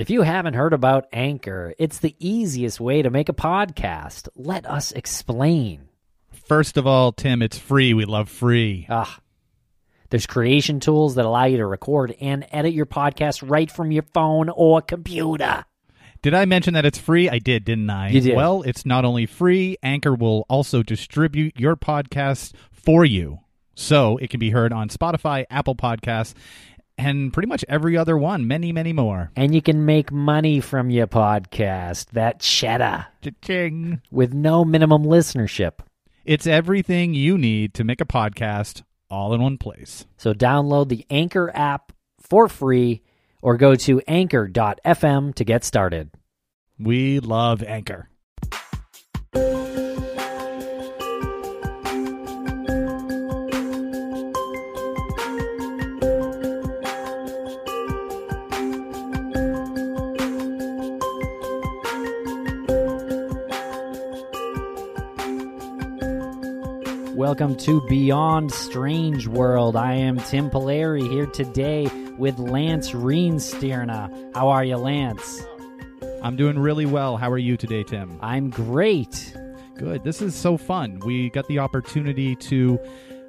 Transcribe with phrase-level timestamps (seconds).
[0.00, 4.30] If you haven't heard about Anchor, it's the easiest way to make a podcast.
[4.34, 5.90] Let us explain.
[6.32, 7.92] First of all, Tim, it's free.
[7.92, 8.86] We love free.
[8.88, 9.18] Ah,
[10.08, 14.04] there's creation tools that allow you to record and edit your podcast right from your
[14.14, 15.66] phone or computer.
[16.22, 17.28] Did I mention that it's free?
[17.28, 18.08] I did, didn't I?
[18.08, 18.36] You did.
[18.36, 23.40] Well, it's not only free, Anchor will also distribute your podcast for you.
[23.74, 26.32] So it can be heard on Spotify, Apple Podcasts,
[27.00, 29.30] and pretty much every other one, many, many more.
[29.36, 34.02] And you can make money from your podcast, that cheddar, Cha-ching.
[34.10, 35.78] with no minimum listenership.
[36.24, 40.06] It's everything you need to make a podcast all in one place.
[40.18, 43.02] So download the Anchor app for free
[43.42, 46.10] or go to anchor.fm to get started.
[46.78, 48.09] We love Anchor.
[67.30, 69.76] Welcome to Beyond Strange World.
[69.76, 71.86] I am Tim Pilleri here today
[72.18, 74.34] with Lance Reenstierna.
[74.34, 75.46] How are you, Lance?
[76.24, 77.16] I'm doing really well.
[77.16, 78.18] How are you today, Tim?
[78.20, 79.32] I'm great.
[79.76, 80.02] Good.
[80.02, 80.98] This is so fun.
[81.06, 82.80] We got the opportunity to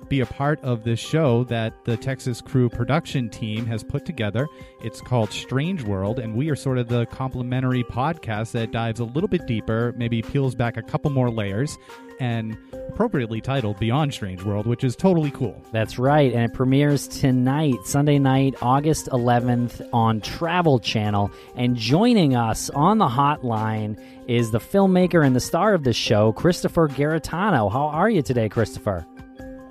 [0.10, 4.48] be a part of this show that the Texas Crew production team has put together.
[4.84, 9.06] It's called Strange World, and we are sort of the complimentary podcast that dives a
[9.06, 11.78] little bit deeper, maybe peels back a couple more layers,
[12.22, 12.56] and
[12.90, 15.60] appropriately titled Beyond Strange World, which is totally cool.
[15.72, 16.32] That's right.
[16.32, 21.32] And it premieres tonight, Sunday night, August 11th on Travel Channel.
[21.56, 26.32] And joining us on the hotline is the filmmaker and the star of the show,
[26.32, 27.72] Christopher Garetano.
[27.72, 29.04] How are you today, Christopher?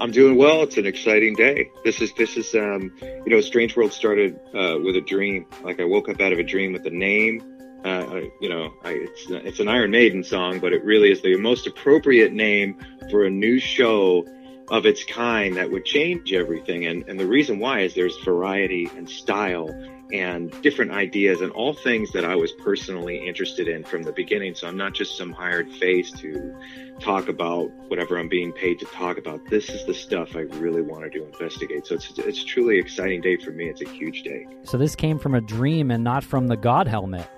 [0.00, 0.62] I'm doing well.
[0.64, 1.70] It's an exciting day.
[1.84, 5.46] This is this is um, you know, Strange World started uh, with a dream.
[5.62, 7.59] Like I woke up out of a dream with a name.
[7.84, 11.36] Uh, you know, I, it's it's an Iron Maiden song, but it really is the
[11.36, 12.78] most appropriate name
[13.10, 14.26] for a new show
[14.68, 16.86] of its kind that would change everything.
[16.86, 19.68] And and the reason why is there's variety and style
[20.12, 24.54] and different ideas and all things that I was personally interested in from the beginning.
[24.54, 26.54] So I'm not just some hired face to
[26.98, 29.44] talk about whatever I'm being paid to talk about.
[29.46, 31.86] This is the stuff I really wanted to investigate.
[31.86, 33.68] So it's it's truly exciting day for me.
[33.68, 34.46] It's a huge day.
[34.64, 37.28] So this came from a dream and not from the God helmet.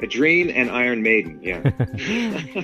[0.00, 1.60] A dream and Iron Maiden, yeah.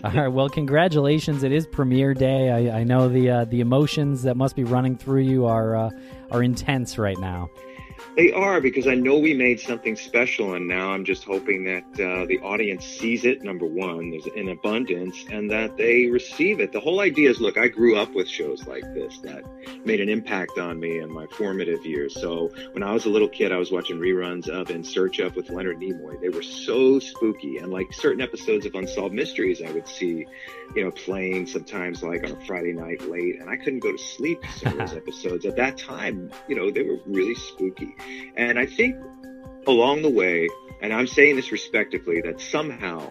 [0.04, 0.28] All right.
[0.28, 1.42] Well, congratulations!
[1.42, 2.50] It is premiere day.
[2.50, 5.90] I, I know the uh, the emotions that must be running through you are uh,
[6.30, 7.50] are intense right now.
[8.16, 11.82] They are because I know we made something special, and now I'm just hoping that
[11.94, 13.42] uh, the audience sees it.
[13.42, 16.72] Number one, there's in abundance, and that they receive it.
[16.72, 19.44] The whole idea is, look, I grew up with shows like this that
[19.84, 22.14] made an impact on me in my formative years.
[22.14, 25.34] So when I was a little kid, I was watching reruns of In Search of
[25.34, 26.20] with Leonard Nimoy.
[26.20, 30.24] They were so spooky, and like certain episodes of Unsolved Mysteries, I would see,
[30.76, 33.98] you know, playing sometimes like on a Friday night late, and I couldn't go to
[33.98, 34.44] sleep.
[34.58, 37.83] Some of those episodes at that time, you know, they were really spooky.
[38.36, 38.96] And I think
[39.66, 40.48] along the way,
[40.80, 43.10] and I'm saying this respectively, that somehow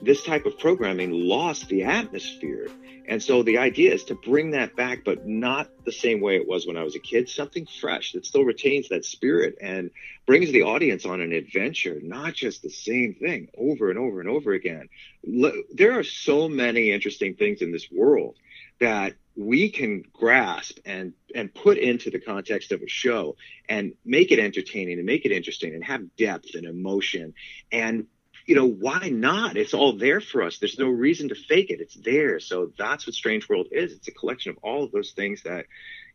[0.00, 2.68] this type of programming lost the atmosphere.
[3.08, 6.46] And so the idea is to bring that back, but not the same way it
[6.46, 9.90] was when I was a kid, something fresh that still retains that spirit and
[10.26, 14.28] brings the audience on an adventure, not just the same thing over and over and
[14.28, 14.88] over again.
[15.24, 18.36] There are so many interesting things in this world
[18.80, 23.36] that we can grasp and and put into the context of a show
[23.68, 27.34] and make it entertaining and make it interesting and have depth and emotion.
[27.70, 28.06] And
[28.46, 29.56] you know why not?
[29.56, 30.58] It's all there for us.
[30.58, 31.80] There's no reason to fake it.
[31.80, 32.40] It's there.
[32.40, 33.92] So that's what strange world is.
[33.92, 35.66] It's a collection of all of those things that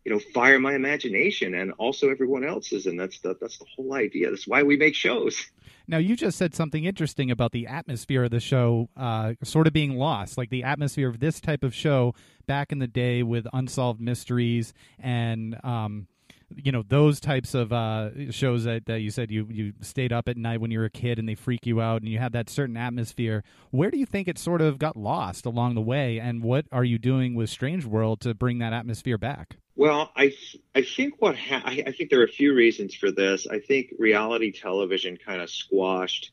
[0.06, 3.94] you know fire my imagination and also everyone else's and that's the that's the whole
[3.94, 5.52] idea that's why we make shows
[5.88, 9.74] Now, you just said something interesting about the atmosphere of the show uh, sort of
[9.74, 12.16] being lost, like the atmosphere of this type of show
[12.48, 15.60] back in the day with unsolved mysteries and.
[15.64, 16.08] Um,
[16.56, 20.28] you know those types of uh, shows that, that you said you, you stayed up
[20.28, 22.32] at night when you were a kid and they freak you out and you have
[22.34, 23.44] that certain atmosphere.
[23.72, 26.84] Where do you think it sort of got lost along the way, and what are
[26.84, 29.58] you doing with Strange World to bring that atmosphere back?
[29.76, 30.34] Well, I
[30.76, 33.48] I think what ha- I, I think there are a few reasons for this.
[33.48, 36.32] I think reality television kind of squashed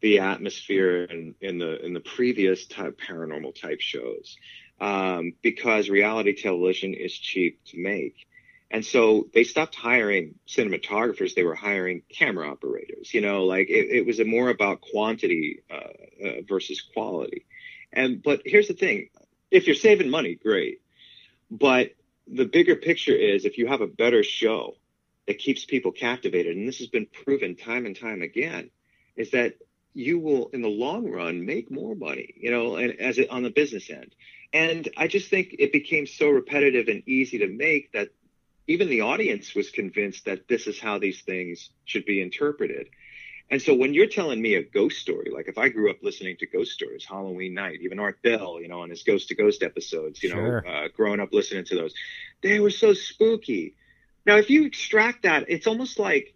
[0.00, 4.36] the atmosphere in, in the in the previous type paranormal type shows
[4.80, 8.16] um, because reality television is cheap to make.
[8.70, 11.34] And so they stopped hiring cinematographers.
[11.34, 13.12] They were hiring camera operators.
[13.14, 17.46] You know, like it, it was more about quantity uh, uh, versus quality.
[17.92, 19.08] And but here's the thing:
[19.50, 20.80] if you're saving money, great.
[21.50, 21.92] But
[22.32, 24.76] the bigger picture is if you have a better show
[25.26, 28.70] that keeps people captivated, and this has been proven time and time again,
[29.16, 29.54] is that
[29.94, 33.42] you will, in the long run, make more money, you know, and as it, on
[33.42, 34.14] the business end.
[34.52, 38.08] And I just think it became so repetitive and easy to make that
[38.66, 42.88] even the audience was convinced that this is how these things should be interpreted.
[43.52, 46.38] And so when you're telling me a ghost story, like if I grew up listening
[46.38, 49.62] to ghost stories, Halloween Night, even Art Bell, you know, on his Ghost to Ghost
[49.62, 50.62] episodes, you sure.
[50.62, 51.92] know, uh, growing up listening to those,
[52.42, 53.74] they were so spooky.
[54.24, 56.34] Now, if you extract that, it's almost like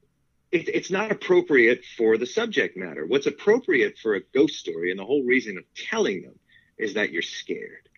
[0.52, 3.06] it, it's not appropriate for the subject matter.
[3.06, 6.38] What's appropriate for a ghost story, and the whole reason of telling them,
[6.76, 7.88] is that you're scared,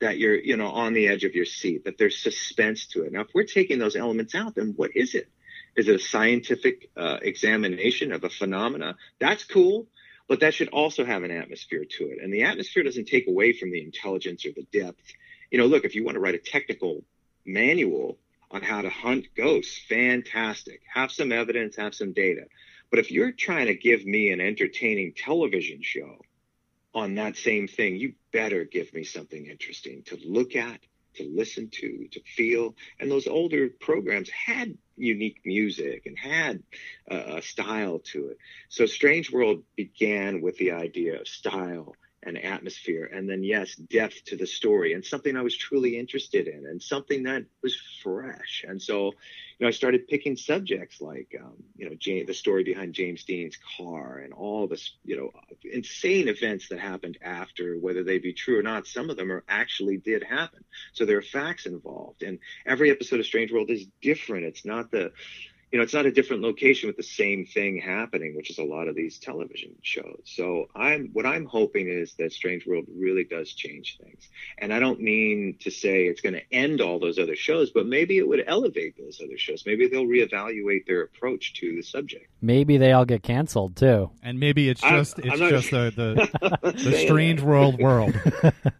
[0.00, 3.12] that you're, you know, on the edge of your seat, that there's suspense to it.
[3.12, 5.28] Now, if we're taking those elements out, then what is it?
[5.76, 8.96] Is it a scientific uh, examination of a phenomena?
[9.18, 9.88] That's cool,
[10.28, 12.18] but that should also have an atmosphere to it.
[12.22, 15.12] And the atmosphere doesn't take away from the intelligence or the depth.
[15.50, 17.04] You know, look, if you want to write a technical
[17.44, 18.18] manual
[18.50, 20.80] on how to hunt ghosts, fantastic.
[20.92, 22.44] Have some evidence, have some data.
[22.90, 26.20] But if you're trying to give me an entertaining television show
[26.94, 30.80] on that same thing, you better give me something interesting to look at,
[31.16, 32.76] to listen to, to feel.
[33.00, 36.62] And those older programs had unique music and had
[37.08, 38.38] a style to it.
[38.68, 41.94] So Strange World began with the idea of style
[42.26, 46.48] and atmosphere and then yes depth to the story and something i was truly interested
[46.48, 48.64] in and something that was fresh.
[48.66, 52.94] And so you know i started picking subjects like um, you know the story behind
[52.94, 55.30] james dean's car and all this you know
[55.64, 59.44] insane events that happened after whether they be true or not some of them are
[59.48, 60.64] actually did happen.
[60.92, 64.44] So there are facts involved and every episode of strange world is different.
[64.44, 65.12] It's not the
[65.74, 68.62] you know, it's not a different location with the same thing happening, which is a
[68.62, 70.20] lot of these television shows.
[70.24, 74.28] So I'm what I'm hoping is that Strange World really does change things.
[74.56, 77.86] And I don't mean to say it's going to end all those other shows, but
[77.86, 79.64] maybe it would elevate those other shows.
[79.66, 82.28] Maybe they'll reevaluate their approach to the subject.
[82.40, 84.12] Maybe they all get canceled too.
[84.22, 87.42] And maybe it's just I'm, it's I'm just the the, the Strange.
[87.42, 88.14] World world.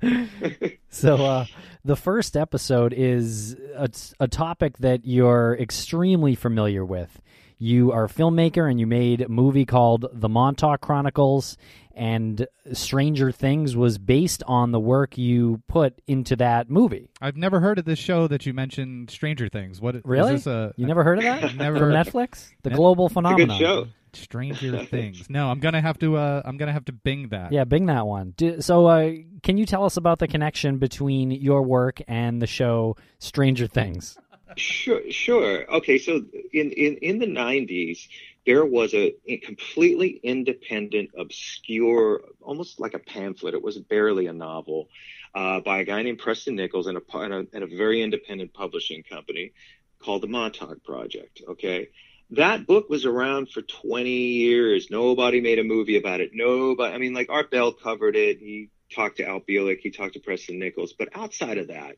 [0.94, 1.46] so uh
[1.84, 7.20] the first episode is a, a topic that you're extremely familiar with.
[7.58, 11.56] You are a filmmaker and you made a movie called The Montauk Chronicles,
[11.94, 17.10] and Stranger Things was based on the work you put into that movie.
[17.20, 19.80] I've never heard of this show that you mentioned, Stranger Things.
[19.80, 20.42] What really?
[20.46, 21.54] A, you never heard of that?
[21.56, 22.50] never from Netflix.
[22.62, 23.58] The global phenomenon.
[23.58, 23.86] good show.
[24.16, 25.28] Stranger Things.
[25.28, 26.16] No, I'm gonna have to.
[26.16, 27.52] Uh, I'm gonna have to Bing that.
[27.52, 28.34] Yeah, Bing that one.
[28.36, 29.12] Do, so, uh,
[29.42, 34.18] can you tell us about the connection between your work and the show Stranger Things?
[34.56, 35.70] Sure, sure.
[35.70, 38.06] Okay, so in in in the '90s,
[38.46, 43.54] there was a, a completely independent, obscure, almost like a pamphlet.
[43.54, 44.88] It was barely a novel.
[45.34, 48.54] Uh, by a guy named Preston Nichols and a, and a, and a very independent
[48.54, 49.52] publishing company
[49.98, 51.42] called the Montauk Project.
[51.48, 51.88] Okay,
[52.30, 54.88] that book was around for 20 years.
[54.90, 56.30] Nobody made a movie about it.
[56.32, 58.38] Nobody, I mean, like Art Bell covered it.
[58.38, 59.78] He talked to Al Bielek.
[59.80, 60.92] He talked to Preston Nichols.
[60.92, 61.96] But outside of that,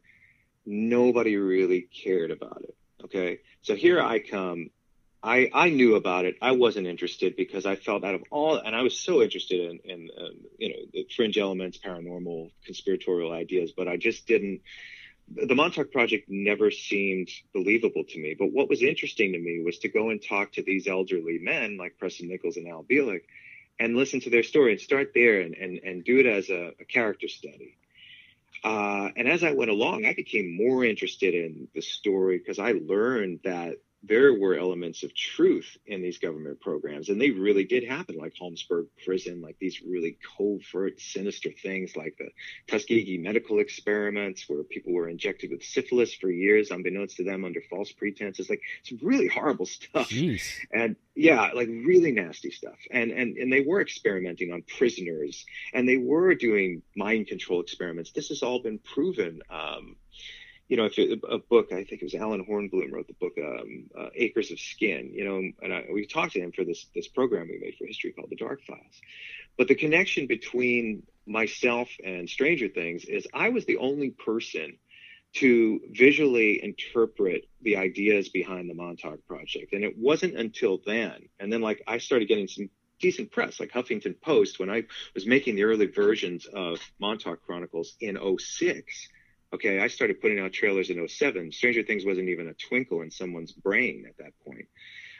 [0.64, 2.76] nobody really cared about it.
[3.04, 3.40] Okay.
[3.62, 4.70] So here I come.
[5.22, 6.36] I, I knew about it.
[6.40, 9.90] I wasn't interested because I felt out of all, and I was so interested in,
[9.90, 14.60] in um, you know, the fringe elements, paranormal, conspiratorial ideas, but I just didn't,
[15.28, 18.34] the Montauk Project never seemed believable to me.
[18.38, 21.76] But what was interesting to me was to go and talk to these elderly men
[21.76, 23.22] like Preston Nichols and Al Bielek
[23.78, 26.72] and listen to their story and start there and, and, and do it as a,
[26.80, 27.76] a character study.
[28.64, 32.72] Uh, and as I went along, I became more interested in the story because I
[32.72, 37.84] learned that there were elements of truth in these government programs, and they really did
[37.84, 42.28] happen, like Holmesburg Prison, like these really covert, sinister things, like the
[42.68, 47.60] Tuskegee medical experiments, where people were injected with syphilis for years, unbeknownst to them, under
[47.68, 48.48] false pretenses.
[48.48, 50.08] Like it's really horrible stuff.
[50.08, 50.42] Jeez.
[50.72, 52.78] And yeah, like really nasty stuff.
[52.90, 58.12] And and and they were experimenting on prisoners, and they were doing mind control experiments.
[58.12, 59.40] This has all been proven.
[59.50, 59.96] Um,
[60.68, 63.34] you know, if it, a book, I think it was Allen Hornblum wrote the book
[63.38, 65.10] um, uh, Acres of Skin.
[65.12, 67.86] You know, and I, we talked to him for this this program we made for
[67.86, 69.00] history called The Dark Files.
[69.56, 74.78] But the connection between myself and Stranger Things is I was the only person
[75.34, 81.52] to visually interpret the ideas behind the Montauk Project, and it wasn't until then, and
[81.52, 85.56] then like I started getting some decent press, like Huffington Post, when I was making
[85.56, 89.08] the early versions of Montauk Chronicles in 06
[89.52, 91.52] Okay, I started putting out trailers in 07.
[91.52, 94.66] Stranger Things wasn't even a twinkle in someone's brain at that point.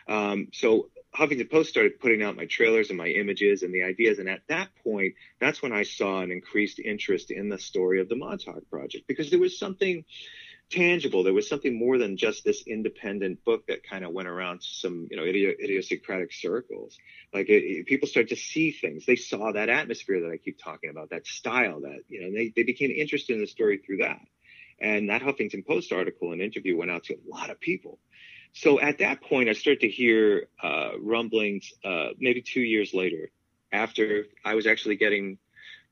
[0.09, 4.19] Um, so Huffington Post started putting out my trailers and my images and the ideas.
[4.19, 8.09] And at that point, that's when I saw an increased interest in the story of
[8.09, 10.05] the Montauk Project because there was something
[10.71, 11.23] tangible.
[11.23, 15.07] There was something more than just this independent book that kind of went around some,
[15.11, 16.99] you know, idiosyncratic circles.
[17.33, 19.07] Like it, it, people started to see things.
[19.07, 22.53] They saw that atmosphere that I keep talking about, that style, that you know, they
[22.55, 24.21] they became interested in the story through that.
[24.79, 27.99] And that Huffington Post article and interview went out to a lot of people.
[28.53, 31.73] So at that point, I started to hear uh, rumblings.
[31.85, 33.31] Uh, maybe two years later,
[33.73, 35.39] after I was actually getting,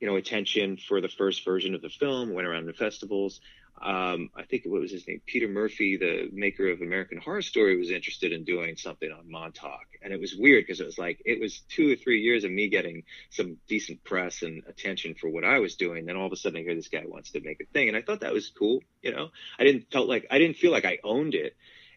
[0.01, 3.41] you know, attention for the first version of the film, went around to festivals.
[3.81, 5.21] Um, I think what was his name?
[5.27, 9.87] Peter Murphy, the maker of American Horror Story, was interested in doing something on Montauk,
[10.01, 12.51] and it was weird because it was like it was two or three years of
[12.51, 16.07] me getting some decent press and attention for what I was doing.
[16.07, 17.97] Then all of a sudden, I hear this guy wants to make a thing, and
[17.97, 18.81] I thought that was cool.
[19.03, 19.29] You know,
[19.59, 21.57] I didn't felt like I didn't feel like I owned it,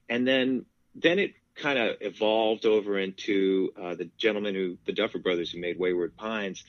[0.10, 0.66] and then
[0.96, 5.60] then it kind of evolved over into uh, the gentleman who the Duffer Brothers who
[5.60, 6.64] made Wayward Pines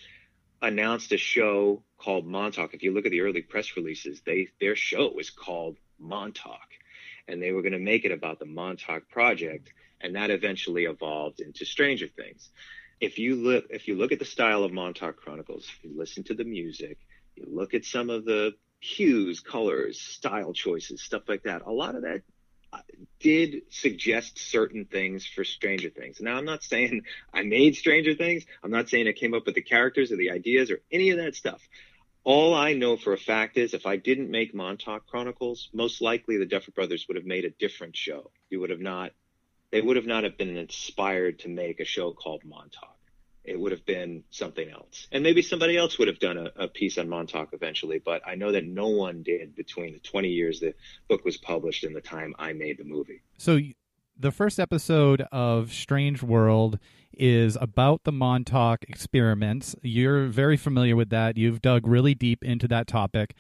[0.60, 2.74] announced a show called Montauk.
[2.74, 6.68] If you look at the early press releases, they their show was called Montauk,
[7.26, 11.40] and they were going to make it about the Montauk Project, and that eventually evolved
[11.40, 12.50] into Stranger Things.
[13.00, 16.24] If you look if you look at the style of Montauk Chronicles, if you listen
[16.24, 16.98] to the music,
[17.36, 21.62] you look at some of the hues, colors, style choices, stuff like that.
[21.62, 22.22] A lot of that
[23.20, 26.20] did suggest certain things for Stranger Things.
[26.20, 28.44] Now, I'm not saying I made Stranger Things.
[28.62, 31.18] I'm not saying I came up with the characters or the ideas or any of
[31.18, 31.60] that stuff.
[32.24, 36.36] All I know for a fact is if I didn't make Montauk Chronicles, most likely
[36.36, 38.30] the Duffer Brothers would have made a different show.
[38.50, 39.12] You would have not,
[39.70, 42.97] they would have not have been inspired to make a show called Montauk
[43.48, 45.08] it would have been something else.
[45.10, 48.34] And maybe somebody else would have done a, a, piece on Montauk eventually, but I
[48.34, 50.74] know that no one did between the 20 years the
[51.08, 53.22] book was published and the time I made the movie.
[53.38, 53.58] So
[54.18, 56.78] the first episode of Strange World
[57.12, 59.74] is about the Montauk experiments.
[59.82, 61.36] You're very familiar with that.
[61.36, 63.34] You've dug really deep into that topic.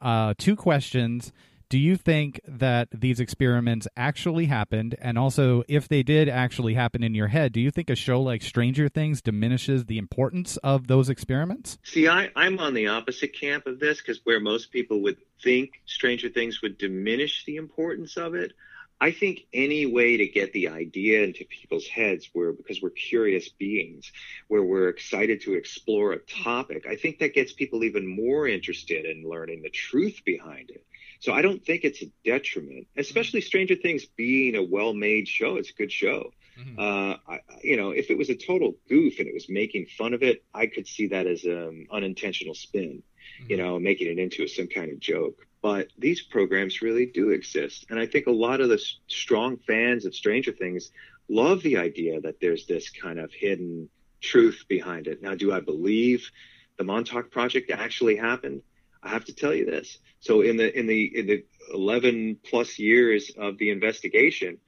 [0.00, 1.32] Uh, two questions
[1.68, 4.96] do you think that these experiments actually happened?
[5.00, 8.20] And also, if they did actually happen in your head, do you think a show
[8.20, 11.78] like Stranger Things diminishes the importance of those experiments?
[11.82, 15.82] See, I, I'm on the opposite camp of this because where most people would think
[15.86, 18.52] Stranger Things would diminish the importance of it,
[19.00, 23.48] I think any way to get the idea into people's heads where because we're curious
[23.48, 24.10] beings,
[24.48, 29.04] where we're excited to explore a topic, I think that gets people even more interested
[29.04, 30.86] in learning the truth behind it.
[31.20, 35.56] So I don't think it's a detriment, especially Stranger Things being a well-made show.
[35.56, 36.32] It's a good show.
[36.58, 36.78] Mm-hmm.
[36.78, 40.14] Uh, I, you know, if it was a total goof and it was making fun
[40.14, 43.02] of it, I could see that as an unintentional spin,
[43.40, 43.50] mm-hmm.
[43.50, 45.46] you know, making it into some kind of joke.
[45.62, 47.86] But these programs really do exist.
[47.88, 50.90] And I think a lot of the strong fans of Stranger Things
[51.28, 53.88] love the idea that there's this kind of hidden
[54.20, 55.22] truth behind it.
[55.22, 56.30] Now, do I believe
[56.76, 58.62] the Montauk Project actually happened?
[59.04, 59.98] I have to tell you this.
[60.20, 64.58] So in the in the in the 11 plus years of the investigation,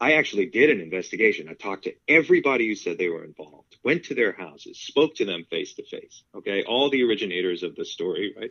[0.00, 1.48] I actually did an investigation.
[1.48, 5.24] I talked to everybody who said they were involved, went to their houses, spoke to
[5.24, 6.24] them face to face.
[6.34, 8.50] Okay, all the originators of the story, right?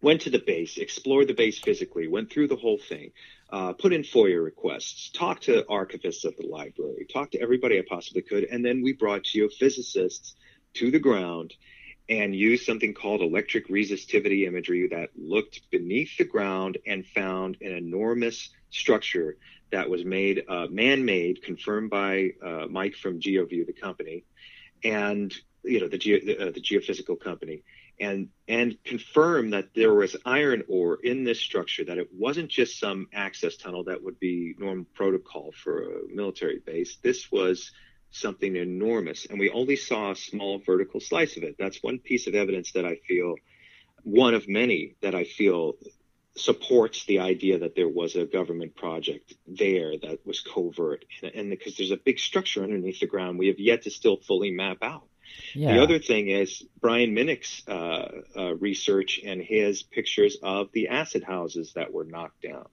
[0.00, 3.10] Went to the base, explored the base physically, went through the whole thing,
[3.50, 7.82] uh, put in FOIA requests, talked to archivists at the library, talked to everybody I
[7.88, 10.34] possibly could, and then we brought geophysicists
[10.74, 11.54] to the ground
[12.08, 17.72] and used something called electric resistivity imagery that looked beneath the ground and found an
[17.72, 19.36] enormous structure
[19.70, 24.24] that was made uh, man-made, confirmed by uh, Mike from GeoView, the company,
[24.82, 27.62] and you know the, geo, uh, the geophysical company,
[28.00, 31.84] and and confirmed that there was iron ore in this structure.
[31.84, 36.60] That it wasn't just some access tunnel that would be normal protocol for a military
[36.60, 36.96] base.
[37.02, 37.70] This was
[38.10, 41.56] something enormous, and we only saw a small vertical slice of it.
[41.58, 43.36] That's one piece of evidence that I feel,
[44.02, 45.74] one of many that I feel
[46.36, 51.50] supports the idea that there was a government project there that was covert, and, and
[51.50, 54.78] because there's a big structure underneath the ground, we have yet to still fully map
[54.82, 55.08] out.
[55.54, 55.74] Yeah.
[55.74, 61.22] The other thing is Brian Minnick's uh, uh, research and his pictures of the acid
[61.22, 62.66] houses that were knocked down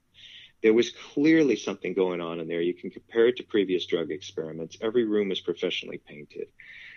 [0.65, 2.59] there was clearly something going on in there.
[2.59, 4.75] You can compare it to previous drug experiments.
[4.81, 6.47] Every room is professionally painted.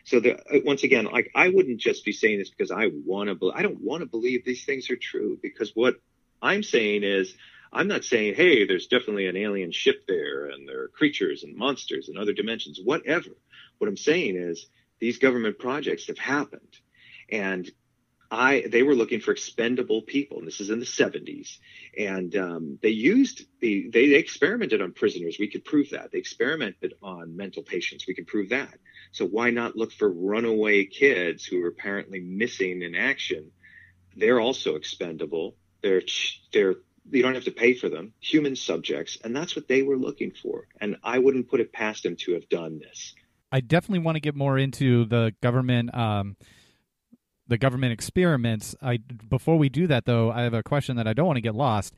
[0.04, 3.28] So the, uh, once again, like I wouldn't just be saying this because I want
[3.28, 3.34] to.
[3.34, 5.96] Be- I don't want to believe these things are true because what
[6.40, 7.34] I'm saying is
[7.70, 11.54] I'm not saying, hey, there's definitely an alien ship there and there are creatures and
[11.54, 13.36] monsters and other dimensions, whatever.
[13.76, 14.66] What I'm saying is
[14.98, 16.74] these government projects have happened.
[17.30, 17.70] And
[18.30, 21.58] I they were looking for expendable people, and this is in the 70s.
[21.98, 25.38] And um, they used the they, they experimented on prisoners.
[25.38, 28.06] We could prove that they experimented on mental patients.
[28.06, 28.74] We could prove that.
[29.12, 33.50] So why not look for runaway kids who are apparently missing in action?
[34.14, 35.56] They're also expendable.
[35.82, 36.02] They're
[36.52, 36.74] they're
[37.10, 40.32] you don't have to pay for them, human subjects, and that's what they were looking
[40.32, 40.66] for.
[40.80, 43.14] And I wouldn't put it past them to have done this.
[43.50, 45.94] I definitely want to get more into the government.
[45.94, 46.36] Um,
[47.48, 48.76] the government experiments.
[48.80, 51.42] I before we do that though, I have a question that I don't want to
[51.42, 51.94] get lost.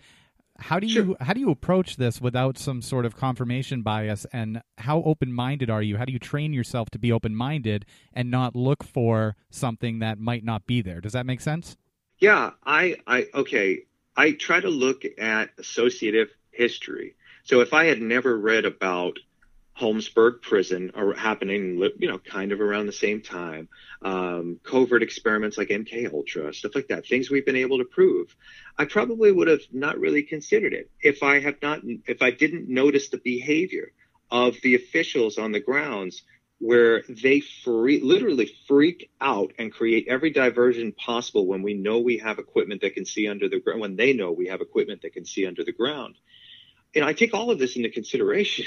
[0.58, 1.16] How do you Sure.
[1.20, 5.82] how do you approach this without some sort of confirmation bias and how open-minded are
[5.82, 5.96] you?
[5.96, 10.44] How do you train yourself to be open-minded and not look for something that might
[10.44, 11.00] not be there?
[11.00, 11.76] Does that make sense?
[12.18, 13.84] Yeah, I, I, okay.
[14.16, 17.16] I try to look at associative history.
[17.44, 19.18] So if I had never read about
[19.80, 23.68] Holmesburg prison are happening, you know, kind of around the same time,
[24.02, 28.36] um, covert experiments like MK Ultra, stuff like that, things we've been able to prove,
[28.76, 32.68] I probably would have not really considered it if I have not, if I didn't
[32.68, 33.92] notice the behavior
[34.30, 36.22] of the officials on the grounds
[36.58, 42.18] where they free, literally freak out and create every diversion possible when we know we
[42.18, 45.14] have equipment that can see under the ground, when they know we have equipment that
[45.14, 46.16] can see under the ground.
[46.94, 48.66] And I take all of this into consideration.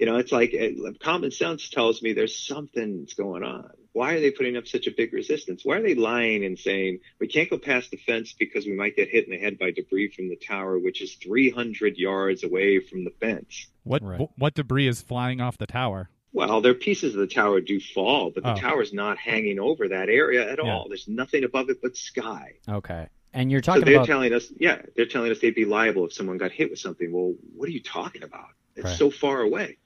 [0.00, 3.68] You know, it's like uh, common sense tells me there's something's going on.
[3.92, 5.60] Why are they putting up such a big resistance?
[5.62, 8.96] Why are they lying and saying we can't go past the fence because we might
[8.96, 12.80] get hit in the head by debris from the tower, which is 300 yards away
[12.80, 13.68] from the fence?
[13.82, 14.26] What Right.
[14.38, 16.08] what debris is flying off the tower?
[16.32, 18.56] Well, there pieces of the tower do fall, but the Oh.
[18.56, 20.64] tower's not hanging over that area at Yeah.
[20.76, 20.88] all.
[20.88, 22.54] There's nothing above it but sky.
[22.66, 23.08] Okay.
[23.34, 26.06] And you're So talking they're about telling us, yeah, they're telling us they'd be liable
[26.06, 27.12] if someone got hit with something.
[27.12, 28.48] Well, what are you talking about?
[28.76, 28.96] It's Right.
[28.96, 29.76] so far away.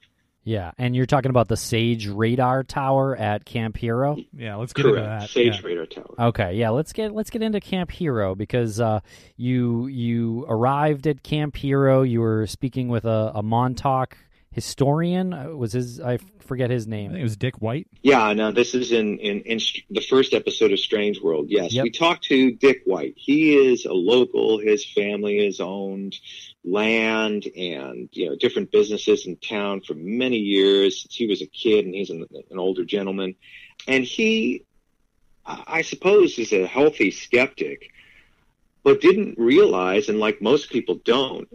[0.45, 4.15] Yeah, and you're talking about the Sage radar tower at Camp Hero.
[4.31, 4.97] Yeah, let's get Correct.
[4.99, 5.29] into that.
[5.29, 5.67] Sage Yeah.
[5.67, 6.15] radar tower.
[6.19, 9.01] Okay, yeah, let's get let's get into Camp Hero because uh,
[9.35, 12.03] you you arrived at Camp Hero.
[12.03, 14.15] You were speaking with a, a Montauk
[14.51, 15.33] historian.
[15.33, 17.09] Uh, Was his I forget his I name.
[17.11, 17.87] think it was Dick White.
[18.03, 19.59] Yeah, no, this is in, in, in
[19.89, 21.47] the first episode of Strange World.
[21.49, 21.83] Yes, Yep.
[21.83, 23.15] we talked to Dick White.
[23.17, 24.59] He is a local.
[24.59, 26.15] His family has owned
[26.65, 31.47] land and you know different businesses in town for many years since he was a
[31.47, 33.35] kid, and he's an, an older gentleman.
[33.87, 34.63] And he,
[35.45, 37.91] I suppose, is a healthy skeptic,
[38.83, 41.47] but didn't realize, and like most people don't,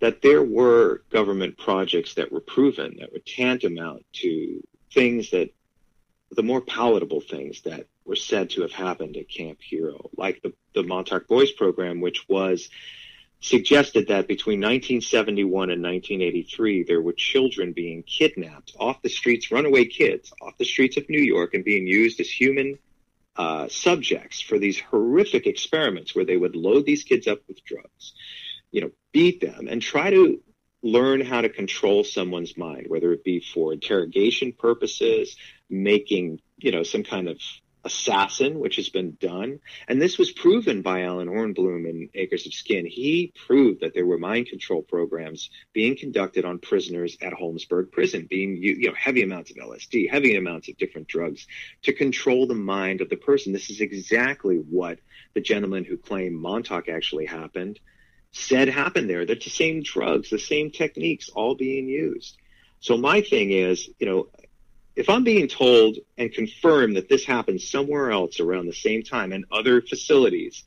[0.00, 5.50] that there were government projects that were proven that were tantamount to things that
[6.32, 10.52] the more palatable things that were said to have happened at Camp Hero, like the,
[10.74, 12.68] the Montauk Boys program, which was
[13.40, 19.84] suggested that between 1971 and 1983, there were children being kidnapped off the streets, runaway
[19.84, 22.78] kids off the streets of New York and being used as human
[23.36, 28.14] uh, subjects for these horrific experiments where they would load these kids up with drugs,
[28.72, 30.42] you know, beat them and try to
[30.82, 35.36] learn how to control someone's mind, whether it be for interrogation purposes,
[35.70, 37.40] making, you know, some kind of
[37.84, 39.60] assassin, which has been done.
[39.86, 42.86] And this was proven by Allen Hornblum in Acres of Skin.
[42.86, 48.26] He proved that there were mind control programs being conducted on prisoners at Holmesburg Prison,
[48.28, 51.46] being, you know, heavy amounts of LSD, heavy amounts of different drugs
[51.82, 53.52] to control the mind of the person.
[53.52, 54.98] This is exactly what
[55.34, 57.78] the gentleman who claimed Montauk actually happened
[58.32, 59.24] said happened there.
[59.24, 62.36] They're the same drugs, the same techniques, all being used.
[62.80, 64.28] So my thing is, you know,
[64.98, 69.32] if I'm being told and confirmed that this happened somewhere else around the same time
[69.32, 70.64] in other facilities,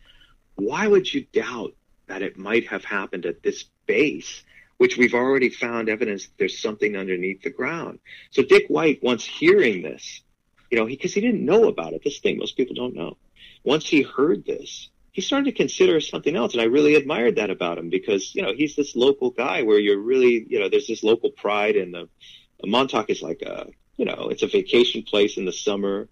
[0.55, 1.73] why would you doubt
[2.07, 4.41] that it might have happened at this base,
[4.77, 7.99] which we've already found evidence there's something underneath the ground?
[8.29, 10.21] So Dick White, once hearing this,
[10.69, 13.17] you know, because he, didn't know about it, this thing most people don't know.
[13.65, 16.53] Once he heard this, he started to consider something else.
[16.53, 19.77] And I really admired that about him because, you know, he's this local guy where
[19.77, 22.07] you're really, you know, there's this local pride and the
[22.63, 23.67] Montauk is like a,
[23.97, 26.07] you know, it's a vacation place in the summer.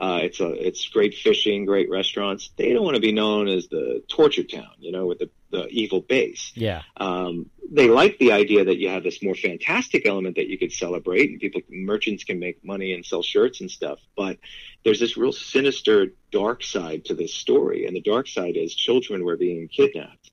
[0.00, 2.50] Uh, it's a, it's great fishing, great restaurants.
[2.56, 5.68] They don't want to be known as the torture town, you know, with the, the
[5.68, 6.52] evil base.
[6.56, 10.58] Yeah, Um, they like the idea that you have this more fantastic element that you
[10.58, 14.00] could celebrate and people, merchants can make money and sell shirts and stuff.
[14.16, 14.38] But
[14.84, 17.86] there's this real sinister dark side to this story.
[17.86, 20.32] And the dark side is children were being kidnapped,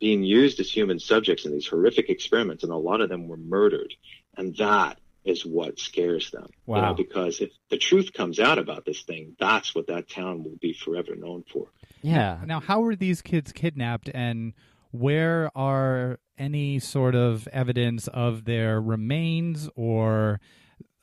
[0.00, 2.62] being used as human subjects in these horrific experiments.
[2.62, 3.92] And a lot of them were murdered.
[4.38, 6.46] And that is what scares them.
[6.66, 6.88] You Wow.
[6.88, 10.56] know, because if the truth comes out about this thing, that's what that town will
[10.60, 11.68] be forever known for.
[12.02, 12.40] yeah.
[12.46, 14.52] Now, how were these kids kidnapped, and
[14.90, 20.40] where are any sort of evidence of their remains or?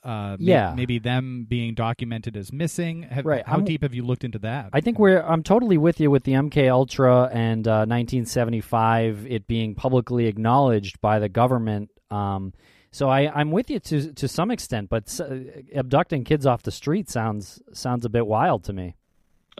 [0.02, 0.72] Uh, may- Yeah.
[0.74, 3.02] maybe them being documented as missing.
[3.02, 4.70] Have, Right, How I'm- deep have you looked into that?
[4.72, 5.20] I think we're.
[5.20, 9.26] I'm totally with you with the MK Ultra and uh, 1975.
[9.28, 11.90] It being publicly acknowledged by the government.
[12.10, 12.52] Um,
[12.92, 15.36] so I, I'm with you to to some extent, but uh,
[15.74, 18.96] abducting kids off the street sounds sounds a bit wild to me.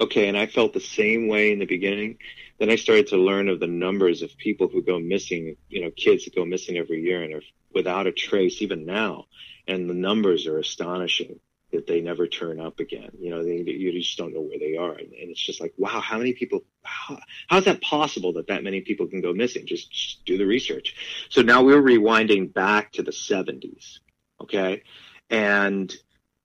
[0.01, 2.19] Okay, and I felt the same way in the beginning.
[2.59, 5.91] Then I started to learn of the numbers of people who go missing, you know,
[5.91, 7.43] kids that go missing every year and are
[7.75, 9.27] without a trace even now.
[9.67, 11.39] And the numbers are astonishing
[11.73, 13.11] that they never turn up again.
[13.19, 14.93] You know, they, you just don't know where they are.
[14.93, 16.65] And, and it's just like, wow, how many people,
[17.49, 19.67] how's that possible that that many people can go missing?
[19.67, 20.95] Just, just do the research.
[21.31, 23.99] So now we're rewinding back to the 70s.
[24.41, 24.83] Okay.
[25.29, 25.95] And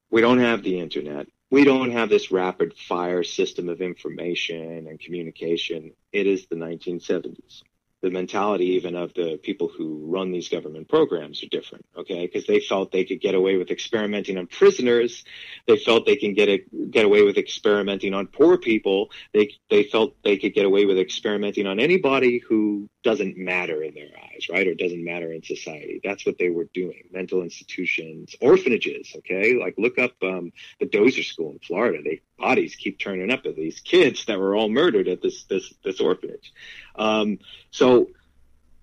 [0.09, 1.27] we don't have the internet.
[1.51, 5.91] We don't have this rapid fire system of information and communication.
[6.11, 7.61] It is the 1970s
[8.05, 12.21] the mentality even of the people who run these government programs are different, okay?
[12.21, 15.25] Because they felt they could get away with experimenting on prisoners.
[15.65, 19.09] They felt they can get a, get away with experimenting on poor people.
[19.33, 23.93] They they felt they could get away with experimenting on anybody who doesn't matter in
[23.93, 24.67] their eyes, right?
[24.67, 26.01] Or doesn't matter in society.
[26.03, 27.03] That's what they were doing.
[27.11, 29.53] Mental institutions, orphanages, okay?
[29.53, 32.01] Like look up um, the Dozier School in Florida.
[32.03, 35.71] They bodies keep turning up of these kids that were all murdered at this this
[35.83, 36.51] this orphanage.
[36.95, 37.37] Um,
[37.69, 38.09] so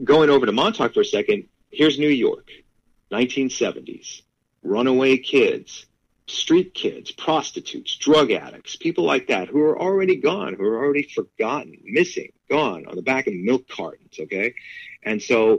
[0.02, 2.48] going over to Montauk for a second, here's New York,
[3.10, 4.22] 1970s,
[4.62, 5.86] runaway kids,
[6.32, 11.02] street kids, prostitutes, drug addicts, people like that who are already gone, who are already
[11.02, 14.18] forgotten, missing, gone on the back of milk cartons.
[14.18, 14.54] Okay,
[15.02, 15.58] and so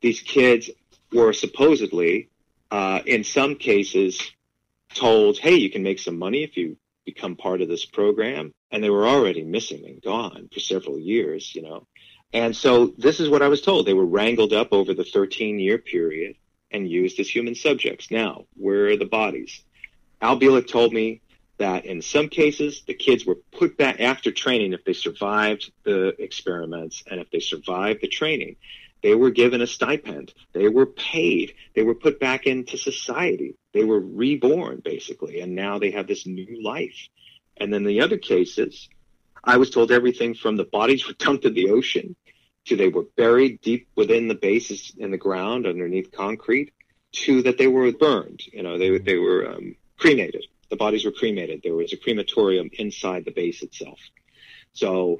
[0.00, 0.70] these kids
[1.12, 2.30] were supposedly,
[2.70, 4.32] uh, in some cases,
[4.94, 8.52] told, "Hey, you can make some money if you become part of this program.
[8.70, 11.86] And they were already missing and gone for several years, you know.
[12.32, 13.86] And so this is what I was told.
[13.86, 16.36] They were wrangled up over the 13 year period
[16.70, 18.10] and used as human subjects.
[18.10, 19.62] Now, where are the bodies?
[20.22, 21.20] Al Bielek told me
[21.58, 26.14] that in some cases, the kids were put back after training if they survived the
[26.22, 28.56] experiments and if they survived the training.
[29.02, 30.32] They were given a stipend.
[30.52, 31.54] They were paid.
[31.74, 33.56] They were put back into society.
[33.74, 37.08] They were reborn, basically, and now they have this new life.
[37.56, 38.88] And then the other cases,
[39.42, 42.14] I was told everything from the bodies were dumped in the ocean
[42.66, 46.72] to they were buried deep within the bases in the ground underneath concrete
[47.10, 48.40] to that they were burned.
[48.52, 50.44] You know, they, they were um, cremated.
[50.68, 51.60] The bodies were cremated.
[51.62, 54.00] There was a crematorium inside the base itself.
[54.72, 55.18] So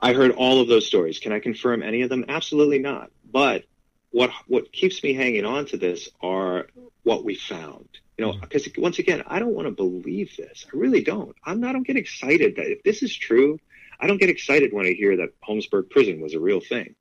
[0.00, 1.18] I heard all of those stories.
[1.18, 2.26] Can I confirm any of them?
[2.28, 3.10] Absolutely not.
[3.30, 3.64] But
[4.10, 6.66] what what keeps me hanging on to this are
[7.04, 7.88] what we found.
[8.18, 8.82] You know, because mm-hmm.
[8.82, 10.66] once again, I don't want to believe this.
[10.66, 11.34] I really don't.
[11.44, 11.70] I'm not.
[11.70, 13.58] I don't get excited that if this is true,
[14.00, 16.96] I don't get excited when I hear that Holmesburg Prison was a real thing.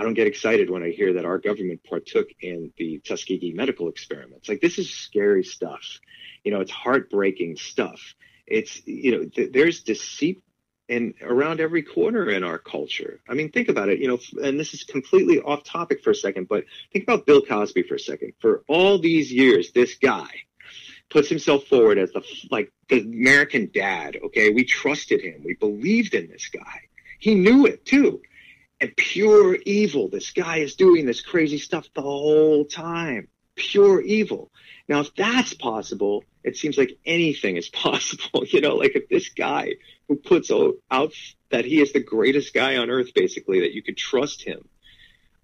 [0.00, 3.90] I don't get excited when I hear that our government partook in the Tuskegee medical
[3.90, 4.48] experiments.
[4.48, 6.00] Like this is scary stuff.
[6.42, 8.00] You know, it's heartbreaking stuff.
[8.46, 10.42] It's you know, th- there's deceit
[10.88, 13.20] and around every corner in our culture.
[13.28, 16.14] I mean, think about it, you know, and this is completely off topic for a
[16.14, 18.32] second, but think about Bill Cosby for a second.
[18.40, 20.30] For all these years, this guy
[21.10, 24.48] puts himself forward as the like the American dad, okay?
[24.48, 25.42] We trusted him.
[25.44, 26.88] We believed in this guy.
[27.18, 28.22] He knew it too.
[28.80, 30.08] And pure evil.
[30.08, 33.28] This guy is doing this crazy stuff the whole time.
[33.54, 34.50] Pure evil.
[34.88, 38.44] Now, if that's possible, it seems like anything is possible.
[38.46, 39.74] You know, like if this guy
[40.08, 40.50] who puts
[40.90, 41.12] out
[41.50, 44.68] that he is the greatest guy on earth, basically, that you could trust him.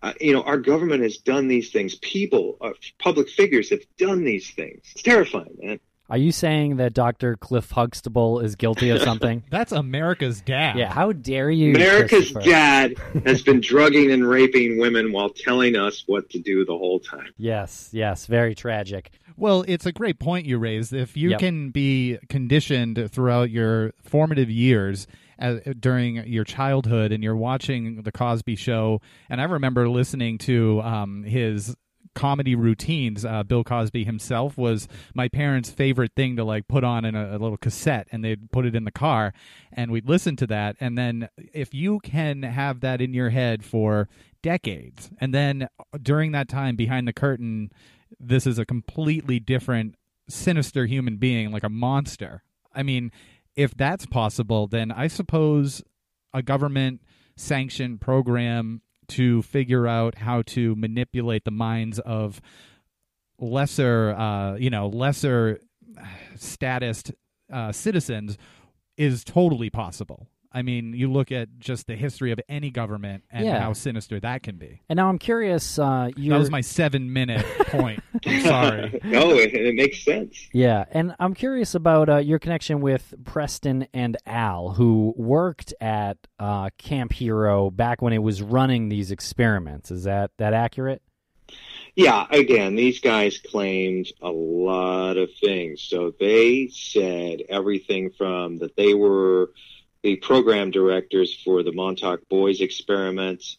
[0.03, 1.95] Uh, you know, our government has done these things.
[1.97, 4.83] People, uh, public figures have done these things.
[4.93, 5.81] It's terrifying, man.
[6.09, 7.37] Are you saying that Dr.
[7.37, 9.43] Cliff Huxtable is guilty of something?
[9.51, 10.79] That's America's dad.
[10.79, 11.75] Yeah, how dare you?
[11.75, 16.77] America's dad has been drugging and raping women while telling us what to do the
[16.79, 17.33] whole time.
[17.37, 19.11] Yes, yes, very tragic.
[19.37, 20.93] Well, it's a great point you raised.
[20.93, 21.41] If you yep.
[21.41, 25.07] can be conditioned throughout your formative years
[25.39, 30.81] uh, during your childhood and you're watching the Cosby Show, and I remember listening to
[30.83, 31.75] um, his
[32.17, 33.25] comedy routines.
[33.25, 37.37] Uh, Bill Cosby himself was my parents' favorite thing to like put on in a,
[37.37, 39.33] a, little cassette, and they'd put it in the car,
[39.73, 40.77] and we'd listen to that.
[40.81, 44.09] And then if you can have that in your head for
[44.43, 45.69] decades, and then
[46.03, 47.71] during that time behind the curtain
[48.19, 49.97] this is a completely different,
[50.29, 52.43] sinister human being, like a monster.
[52.75, 53.13] I mean,
[53.55, 55.83] if that's possible, then I suppose
[56.33, 57.03] a government
[57.37, 62.41] sanctioned program to figure out how to manipulate the minds of
[63.39, 65.61] lesser, uh, you know, lesser
[66.37, 67.05] status
[67.53, 68.37] uh, citizens
[68.97, 70.29] is totally possible.
[70.57, 73.61] I mean, you look at just the history of any government and yeah.
[73.61, 74.81] how sinister that can be.
[74.89, 75.79] And now I'm curious.
[75.79, 78.03] Uh, that was my seven minute point.
[78.25, 79.01] I'm sorry.
[79.05, 80.49] no, it, it, makes sense.
[80.55, 86.17] Yeah, and I'm curious about uh, your connection with Preston and Al, who worked at
[86.39, 89.91] uh, Camp Hero back when it was running these experiments.
[89.91, 91.03] Is that that accurate?
[91.97, 95.83] Yeah, again, these guys claimed a lot of things.
[95.83, 99.51] So they said everything from that they were
[100.07, 103.57] the program directors for the Montauk Boys experiments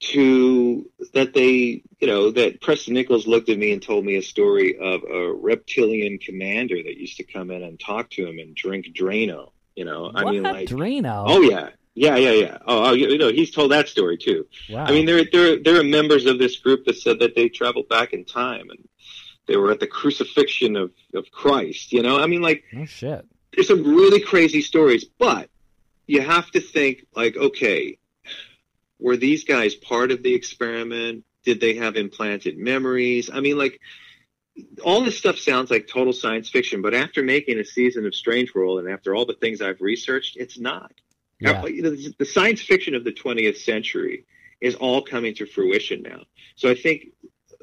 [0.00, 4.22] to that they, you know, that Preston Nichols looked at me and told me a
[4.22, 8.56] story of a reptilian commander that used to come in and talk to him and
[8.56, 9.52] drink Drano.
[9.76, 11.26] You know, I mean, like Drano.
[11.28, 12.58] Oh yeah, yeah, yeah, yeah.
[12.66, 14.48] Oh, oh, you know, he's told that story too.
[14.68, 14.86] Wow.
[14.86, 17.88] I mean, there, there, there are members of this group that said that they traveled
[17.88, 18.88] back in time and
[19.46, 21.92] they were at the crucifixion of, of Christ.
[21.92, 23.24] You know, I mean, like, oh shit.
[23.52, 25.48] There's some really crazy stories, but
[26.06, 27.98] you have to think like, okay,
[28.98, 31.24] were these guys part of the experiment?
[31.44, 33.30] Did they have implanted memories?
[33.32, 33.80] I mean, like,
[34.84, 38.54] all this stuff sounds like total science fiction, but after making a season of Strange
[38.54, 40.92] World and after all the things I've researched, it's not.
[41.40, 41.62] Yeah.
[41.62, 44.26] The science fiction of the 20th century
[44.60, 46.22] is all coming to fruition now.
[46.56, 47.08] So I think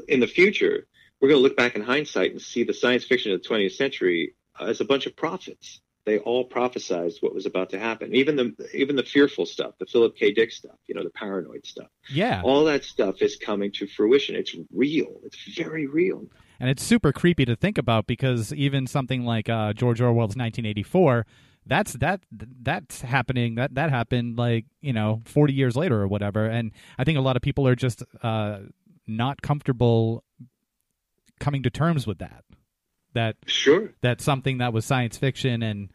[0.08, 0.86] in the future,
[1.20, 3.74] we're going to look back in hindsight and see the science fiction of the 20th
[3.74, 5.80] century as a bunch of prophets.
[6.06, 8.16] They all prophesized what was about to happen.
[8.16, 10.34] Even the even the fearful stuff, the Philip K.
[10.34, 11.90] Dick stuff, you know, the paranoid stuff.
[12.10, 12.42] Yeah.
[12.44, 14.36] All that stuff is coming to fruition.
[14.36, 15.20] It's real.
[15.24, 16.26] It's very real.
[16.60, 21.26] And it's super creepy to think about because even something like uh, George Orwell's 1984
[21.66, 26.48] that's that that's happening that that happened like you know 40 years later or whatever
[26.48, 28.60] and i think a lot of people are just uh
[29.08, 30.24] not comfortable
[31.40, 32.44] coming to terms with that
[33.14, 35.92] that sure that something that was science fiction and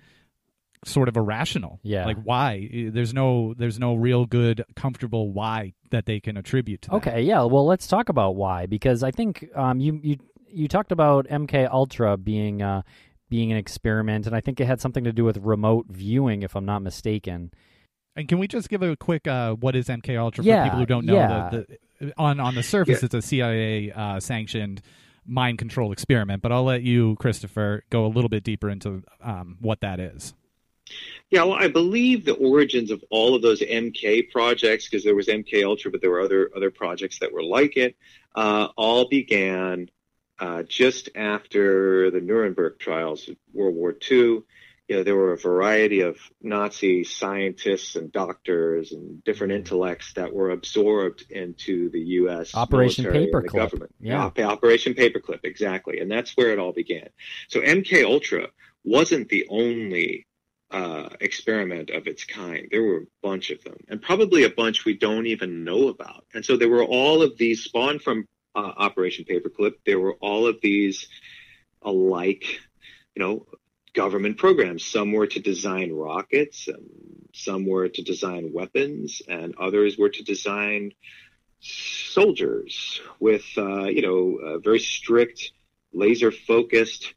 [0.85, 6.07] sort of irrational yeah like why there's no there's no real good comfortable why that
[6.07, 6.97] they can attribute to that.
[6.97, 10.17] okay yeah well let's talk about why because i think um you you
[10.49, 12.83] you talked about mk ultra being uh
[13.29, 16.55] being an experiment, and I think it had something to do with remote viewing, if
[16.55, 17.51] I'm not mistaken.
[18.15, 20.79] And can we just give a quick uh, what is MK Ultra yeah, for people
[20.79, 21.15] who don't know?
[21.15, 21.51] Yeah.
[21.51, 23.07] The, the, on on the surface, yeah.
[23.07, 24.81] it's a CIA uh, sanctioned
[25.27, 29.57] mind control experiment, but I'll let you, Christopher, go a little bit deeper into um,
[29.61, 30.35] what that is.
[31.31, 35.27] Yeah, well, I believe the origins of all of those MK projects, because there was
[35.27, 37.97] MK Ultra, but there were other other projects that were like it,
[38.35, 39.91] uh, all began
[40.39, 44.43] uh, just after the Nuremberg trials World War II,
[44.89, 49.59] you know, there were a variety of Nazi scientists and doctors and different Mm-hmm.
[49.59, 52.55] intellects that were absorbed into the U.S.
[52.55, 53.53] Operation military and the Paperclip.
[53.55, 53.95] government.
[54.01, 54.31] Yeah.
[54.37, 57.09] yeah, Operation Paperclip, exactly, and that's where it all began.
[57.49, 58.49] So MK Ultra
[58.85, 60.27] wasn't the only
[60.71, 62.69] uh, experiment of its kind.
[62.71, 66.25] There were a bunch of them, and probably a bunch we don't even know about.
[66.35, 69.75] And so there were all of these spawned from uh, Operation Paperclip.
[69.85, 71.09] There were all of these
[71.83, 72.61] alike,
[73.15, 73.47] you know,
[73.97, 74.85] government programs.
[74.85, 76.69] Some were to design rockets,
[77.33, 80.93] some were to design weapons, and others were to design
[81.61, 85.51] soldiers with, uh, you know, uh, very strict,
[85.93, 87.15] laser focused,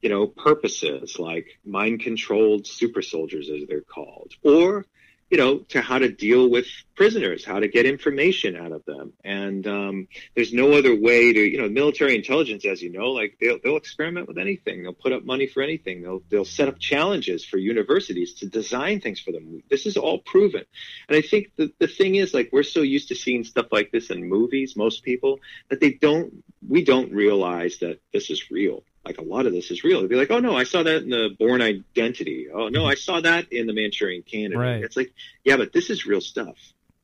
[0.00, 4.86] you know, purposes like mind controlled super soldiers, as they're called, or
[5.30, 6.66] you know, to how to deal with
[6.96, 9.12] prisoners, how to get information out of them.
[9.24, 13.38] And um, there's no other way to, you know, military intelligence, as you know, like
[13.40, 14.82] they'll, they'll experiment with anything.
[14.82, 16.02] They'll put up money for anything.
[16.02, 19.62] They'll, they'll set up challenges for universities to design things for them.
[19.70, 20.64] This is all proven.
[21.08, 23.92] And I think the, the thing is, like, we're so used to seeing stuff like
[23.92, 25.38] this in movies, most people,
[25.68, 29.70] that they don't, we don't realize that this is real like a lot of this
[29.70, 30.00] is real.
[30.00, 32.48] They'd be like, oh no, I saw that in the Bourne Identity.
[32.52, 34.58] Oh no, I saw that in the Manchurian Candidate.
[34.58, 34.84] Right.
[34.84, 35.12] It's like,
[35.44, 36.56] yeah, but this is real stuff.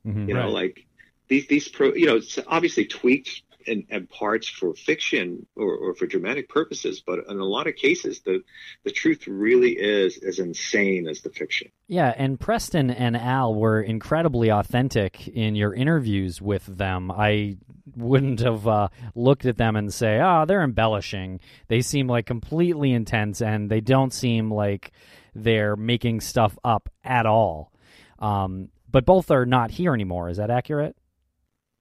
[0.07, 0.29] Mhm.
[0.29, 0.53] You know, Right.
[0.53, 0.87] like
[1.29, 5.95] these these pro, you know, it's obviously tweaked and, in parts for fiction or, or
[5.97, 8.45] for dramatic purposes, but in a lot of cases, the
[8.85, 11.73] the truth really is as insane as the fiction.
[11.89, 17.11] Yeah, and Preston and Al were incredibly authentic in your interviews with them.
[17.11, 17.57] I
[17.97, 22.93] wouldn't have uh, looked at them and say, "Ah, they're embellishing." They seem like completely
[22.93, 24.93] intense, and they don't seem like
[25.35, 27.73] they're making stuff up at all.
[28.19, 30.29] Um, but both are not here anymore.
[30.29, 30.97] Is that accurate?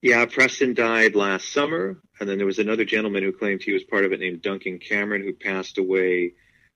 [0.02, 3.84] Yeah, Preston died last summer, and then there was another gentleman who claimed he was
[3.84, 6.34] part of it named Duncan Cameron, who passed away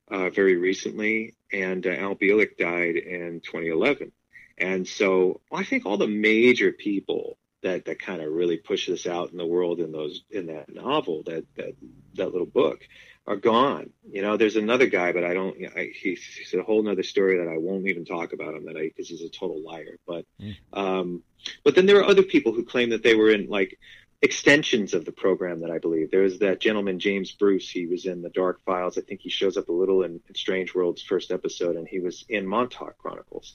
[0.09, 4.11] uh, very recently, and uh, Al Bielek died in 2011.
[4.57, 9.05] And so I think all the major people that, that kind of really push us
[9.05, 11.75] out in the world in those in that novel, that that
[12.15, 12.81] that little book,
[13.29, 13.91] are gone.
[14.11, 15.55] You know, there's another guy, but I don't.
[15.75, 18.75] I, he's, he's a whole other story that I won't even talk about him that
[18.75, 19.97] I because he's a total liar.
[20.07, 20.25] But
[20.73, 21.23] um,
[21.63, 23.79] but then there are other people who claim that they were in like
[24.21, 26.09] extensions of the program that I believe.
[26.09, 27.69] There's that gentleman, James Bruce.
[27.69, 28.97] He was in the Dark Files.
[28.97, 31.99] I think he shows up a little in, in Strange World's first episode, and he
[31.99, 33.53] was in Montauk Chronicles.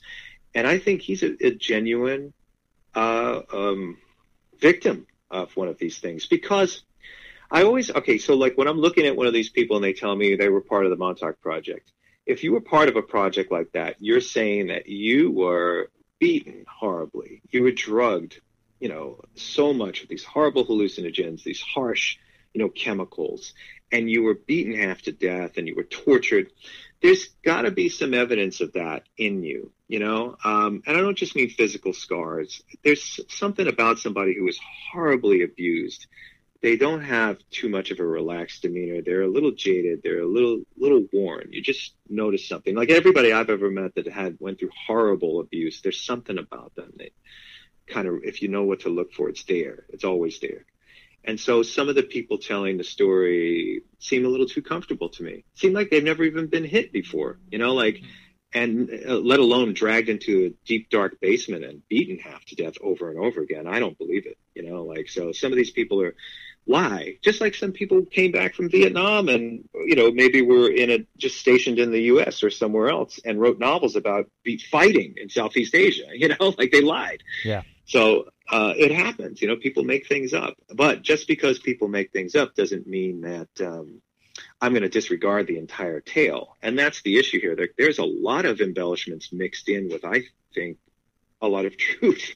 [0.55, 2.33] And I think he's a, a genuine
[2.95, 3.97] uh, um,
[4.59, 6.83] victim of one of these things because
[7.51, 8.17] I always okay.
[8.17, 10.49] So like when I'm looking at one of these people and they tell me they
[10.49, 11.91] were part of the Montauk Project,
[12.25, 16.65] if you were part of a project like that, you're saying that you were beaten
[16.67, 18.39] horribly, you were drugged,
[18.79, 22.17] you know, so much of these horrible hallucinogens, these harsh,
[22.53, 23.53] you know, chemicals,
[23.91, 26.51] and you were beaten half to death and you were tortured.
[27.01, 30.35] There's got to be some evidence of that in you, you know.
[30.43, 32.61] Um, and I don't just mean physical scars.
[32.83, 34.59] There's something about somebody who was
[34.91, 36.07] horribly abused
[36.65, 38.99] they don't have too much of a relaxed demeanor.
[38.99, 40.01] They're a little jaded.
[40.01, 41.49] They're a little little worn.
[41.51, 42.73] You just notice something.
[42.73, 46.91] Like everybody I've ever met that had went through horrible abuse, there's something about them
[46.97, 47.11] that
[47.85, 49.85] kind of, if you know what to look for, it's there.
[49.89, 50.65] It's always there.
[51.23, 55.23] And so some of the people telling the story seem a little too comfortable to
[55.23, 55.45] me.
[55.53, 57.37] Seem like they've never even been hit before.
[57.51, 58.01] You know, like.
[58.55, 62.75] And uh, let alone dragged into a deep dark basement and beaten half to death
[62.81, 63.67] over and over again.
[63.67, 64.37] I don't believe it.
[64.55, 65.31] You know, like so.
[65.31, 66.15] Some of these people are
[66.65, 67.17] why?
[67.21, 71.05] Just like some people came back from Vietnam and, you know, maybe were in a,
[71.17, 72.43] just stationed in the U.S.
[72.43, 76.71] or somewhere else and wrote novels about be fighting in Southeast Asia, you know, like
[76.71, 77.21] they lied.
[77.43, 77.61] Yeah.
[77.85, 80.55] So uh, it happens, you know, people make things up.
[80.73, 84.01] But just because people make things up doesn't mean that um,
[84.65, 86.57] I'm going to disregard the entire tale.
[86.59, 87.55] And that's the issue here.
[87.55, 90.23] There, there's a lot of embellishments mixed in with, I
[90.55, 90.79] think,
[91.39, 92.33] a lot of truth.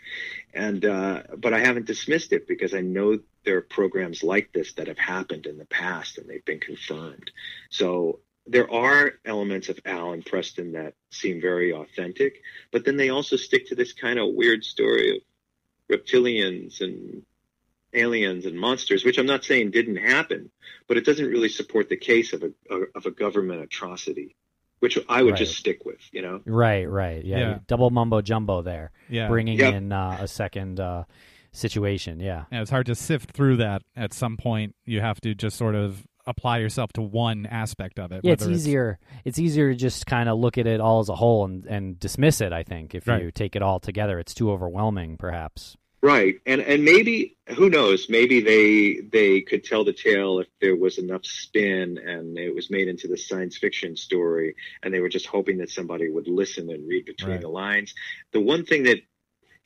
[0.54, 4.74] And uh, but I haven't dismissed it because I know there are programs like this
[4.74, 7.32] that have happened in the past and they've been confirmed.
[7.72, 13.10] So there are elements of Al and Preston that seem very authentic, but then they
[13.10, 15.24] also stick to this kind of weird story of
[15.92, 17.24] reptilians and
[17.94, 20.52] aliens and monsters, which I'm not saying didn't happen,
[20.88, 22.52] but it doesn't really support the case of a
[22.96, 24.36] of a government atrocity
[24.80, 25.40] which I would right.
[25.40, 26.42] just stick with, you know.
[26.46, 27.60] Right, right, yeah, yeah.
[27.68, 28.92] double mumbo jumbo there.
[29.10, 29.74] Yeah, bringing yep.
[29.74, 31.04] in uh, a second uh,
[31.52, 32.20] situation.
[32.20, 33.82] Yeah, yeah, it's hard to sift through that.
[33.96, 38.12] At some point, you have to just sort of apply yourself to one aspect of
[38.12, 38.22] it.
[38.24, 39.00] Yeah, it's easier.
[39.26, 39.38] It's...
[39.38, 39.40] it's...
[39.40, 42.40] easier to just kind of look at it all as a whole and, and dismiss
[42.42, 42.54] it.
[42.54, 43.22] I think if right.
[43.22, 45.76] you take it all together, it's too overwhelming, perhaps.
[46.02, 48.08] Right, and and maybe who knows?
[48.10, 52.70] Maybe they they could tell the tale if there was enough spin and it was
[52.70, 56.70] made into the science fiction story, and they were just hoping that somebody would listen
[56.70, 57.42] and read between right.
[57.42, 57.94] the lines.
[58.32, 59.00] The one thing that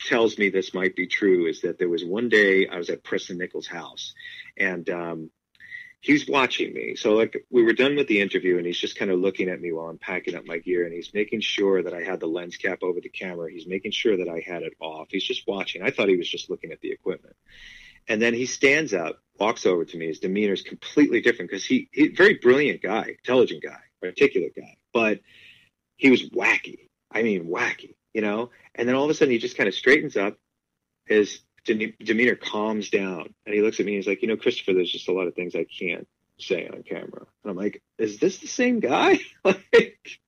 [0.00, 3.04] tells me this might be true is that there was one day I was at
[3.04, 4.12] Preston Nichols' house,
[4.56, 5.30] and um,
[6.04, 6.96] he's watching me.
[6.96, 9.58] So like we were done with the interview and he's just kind of looking at
[9.58, 12.26] me while I'm packing up my gear and he's making sure that I had the
[12.26, 13.50] lens cap over the camera.
[13.50, 15.08] He's making sure that I had it off.
[15.10, 15.82] He's just watching.
[15.82, 17.34] I thought he was just looking at the equipment.
[18.06, 20.08] And then he stands up, walks over to me.
[20.08, 24.76] His demeanor is completely different because he, he very brilliant guy, intelligent guy, articulate guy,
[24.92, 25.20] but
[25.96, 26.90] he was wacky.
[27.10, 28.50] I mean, wacky, you know?
[28.74, 30.36] And then all of a sudden he just kind of straightens up.
[31.06, 34.74] His demeanor calms down and he looks at me and he's like, you know, Christopher,
[34.74, 36.06] there's just a lot of things I can't
[36.38, 37.26] say on camera.
[37.42, 39.20] And I'm like, is this the same guy?
[39.44, 40.20] like,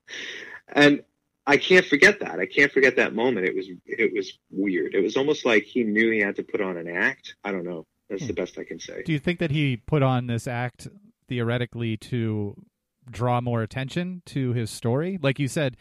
[0.68, 1.03] and
[1.46, 2.40] I can't forget that.
[2.40, 3.46] I can't forget that moment.
[3.46, 4.94] It was, it was weird.
[4.94, 7.37] It was almost like he knew he had to put on an act.
[7.44, 7.87] I don't know.
[8.09, 8.40] That's the hmm.
[8.40, 9.03] best I can say.
[9.05, 10.88] Do you think that he put on this act
[11.29, 12.55] theoretically to
[13.11, 15.18] draw more attention to his story?
[15.20, 15.77] Like you said,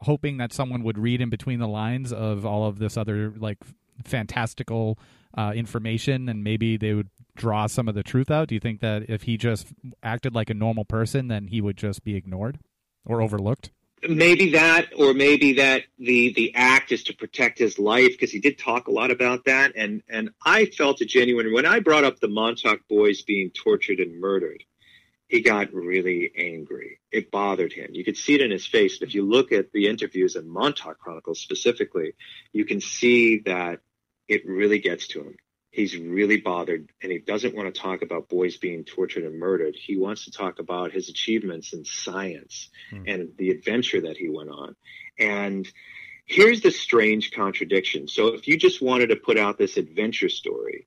[0.00, 3.58] hoping that someone would read in between the lines of all of this other like
[4.04, 4.98] fantastical
[5.36, 8.48] uh, information and maybe they would draw some of the truth out?
[8.48, 9.68] Do you think that if he just
[10.02, 12.58] acted like a normal person, then he would just be ignored
[13.04, 13.70] or overlooked?
[14.06, 18.38] Maybe that, or maybe that the the act is to protect his life because he
[18.38, 22.04] did talk a lot about that, and and I felt a genuine when I brought
[22.04, 24.62] up the Montauk boys being tortured and murdered.
[25.34, 27.00] He got really angry.
[27.10, 27.88] It bothered him.
[27.92, 29.02] You could see it in his face.
[29.02, 32.12] If you look at the interviews in Montauk Chronicles specifically,
[32.52, 33.80] you can see that
[34.28, 35.36] it really gets to him.
[35.72, 39.74] He's really bothered and he doesn't want to talk about boys being tortured and murdered.
[39.74, 43.02] He wants to talk about his achievements in science hmm.
[43.08, 44.76] and the adventure that he went on.
[45.18, 45.66] And
[46.26, 48.06] here's the strange contradiction.
[48.06, 50.86] So if you just wanted to put out this adventure story,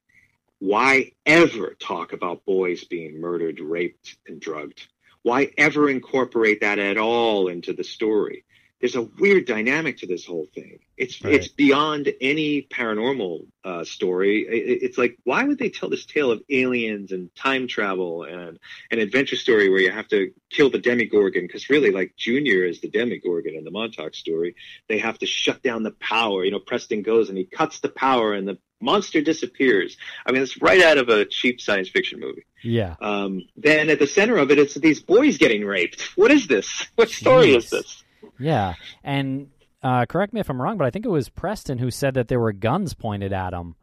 [0.60, 4.88] why ever talk about boys being murdered, raped, and drugged?
[5.22, 8.46] Why ever incorporate that at all into the story?
[8.80, 10.80] there's a weird dynamic to this whole thing.
[10.98, 11.34] It's right.
[11.34, 14.42] it's beyond any paranormal uh, story.
[14.42, 18.60] It, it's like why would they tell this tale of aliens and time travel and
[18.92, 21.48] an adventure story where you have to kill the Demogorgon?
[21.48, 24.56] Because really, like Junior is the Demogorgon in the Montauk story.
[24.88, 26.46] They have to shut down the power.
[26.46, 29.98] You know, Preston goes and he cuts the power, and the monster disappears.
[30.26, 32.46] I mean, it's right out of a cheap science fiction movie.
[32.64, 32.96] Yeah.
[33.02, 36.18] Um, then at the center of it, it's these boys getting raped.
[36.18, 36.88] What is this?
[36.96, 37.58] What story Jeez.
[37.58, 38.04] is this?
[38.40, 39.50] Yeah, and
[39.84, 42.28] uh, correct me if I'm wrong, but I think it was Preston who said that
[42.28, 43.76] there were guns pointed at him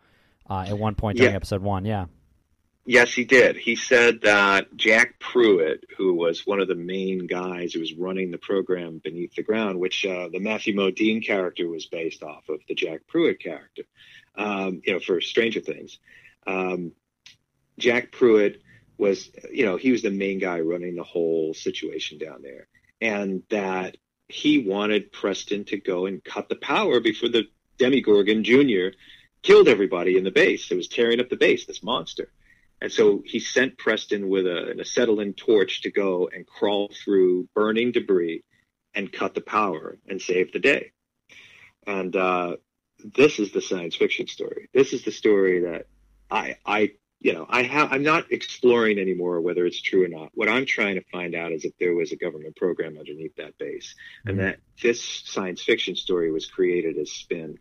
[0.49, 1.36] uh, at one point during yeah.
[1.36, 1.84] episode one.
[1.84, 2.07] Yeah.
[2.86, 3.57] Yes, he did.
[3.57, 8.30] He said that Jack Pruitt, who was one of the main guys who was running
[8.30, 12.61] the program Beneath the Ground, which uh, the Matthew Modine character was based off of
[12.68, 13.84] the Jack Pruitt character,
[14.37, 15.99] um, you know, for Stranger Things.
[16.47, 16.93] Um,
[17.78, 18.62] Jack Pruitt
[18.99, 22.68] was, you know, he was the main guy running the whole situation down there,
[23.01, 23.97] and that
[24.28, 27.45] he wanted Preston to go and cut the power before the
[27.78, 28.97] Demogorgon Jr.
[29.43, 30.70] killed everybody in the base.
[30.70, 32.30] It was tearing up the base, this monster.
[32.80, 37.49] And so he sent Preston with a, an acetylene torch to go and crawl through
[37.55, 38.45] burning debris
[38.95, 40.93] and cut the power and save the day.
[41.87, 42.57] And uh,
[43.05, 44.68] this is the science fiction story.
[44.72, 45.86] This is the story that
[46.30, 47.92] I, I, you know, I have.
[47.92, 50.30] I'm not exploring anymore whether it's true or not.
[50.34, 53.57] What I'm trying to find out is if there was a government program underneath that
[53.59, 54.30] base, mm-hmm.
[54.30, 57.59] and that this science fiction story was created as spin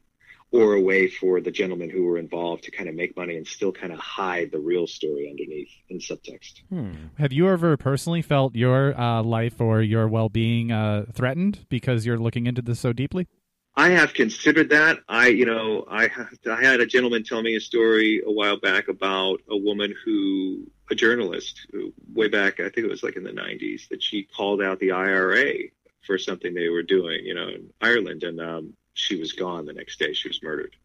[0.51, 3.47] or a way for the gentlemen who were involved to kind of make money and
[3.47, 6.61] still kind of hide the real story underneath in subtext.
[6.69, 7.07] Hmm.
[7.17, 12.05] Have you ever personally felt your uh, life or your well being uh, threatened because
[12.05, 13.27] you're looking into this so deeply?
[13.75, 14.99] I have considered that.
[15.09, 16.09] I, you know, I,
[16.49, 20.67] I had a gentleman tell me a story a while back about a woman who,
[20.91, 24.23] a journalist, who, way back, I think it was like in the 90s, that she
[24.23, 25.69] called out the IRA
[26.05, 28.23] for something they were doing, you know, in Ireland.
[28.23, 30.13] And um, she was gone the next day.
[30.13, 30.75] She was murdered.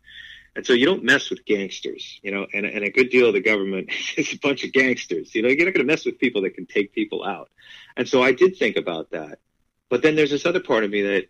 [0.57, 3.34] And so you don't mess with gangsters, you know, and, and a good deal of
[3.34, 5.34] the government is a bunch of gangsters.
[5.34, 7.51] You know, you're not going to mess with people that can take people out.
[7.99, 9.41] And so I did think about that.
[9.91, 11.26] But then there's this other part of me that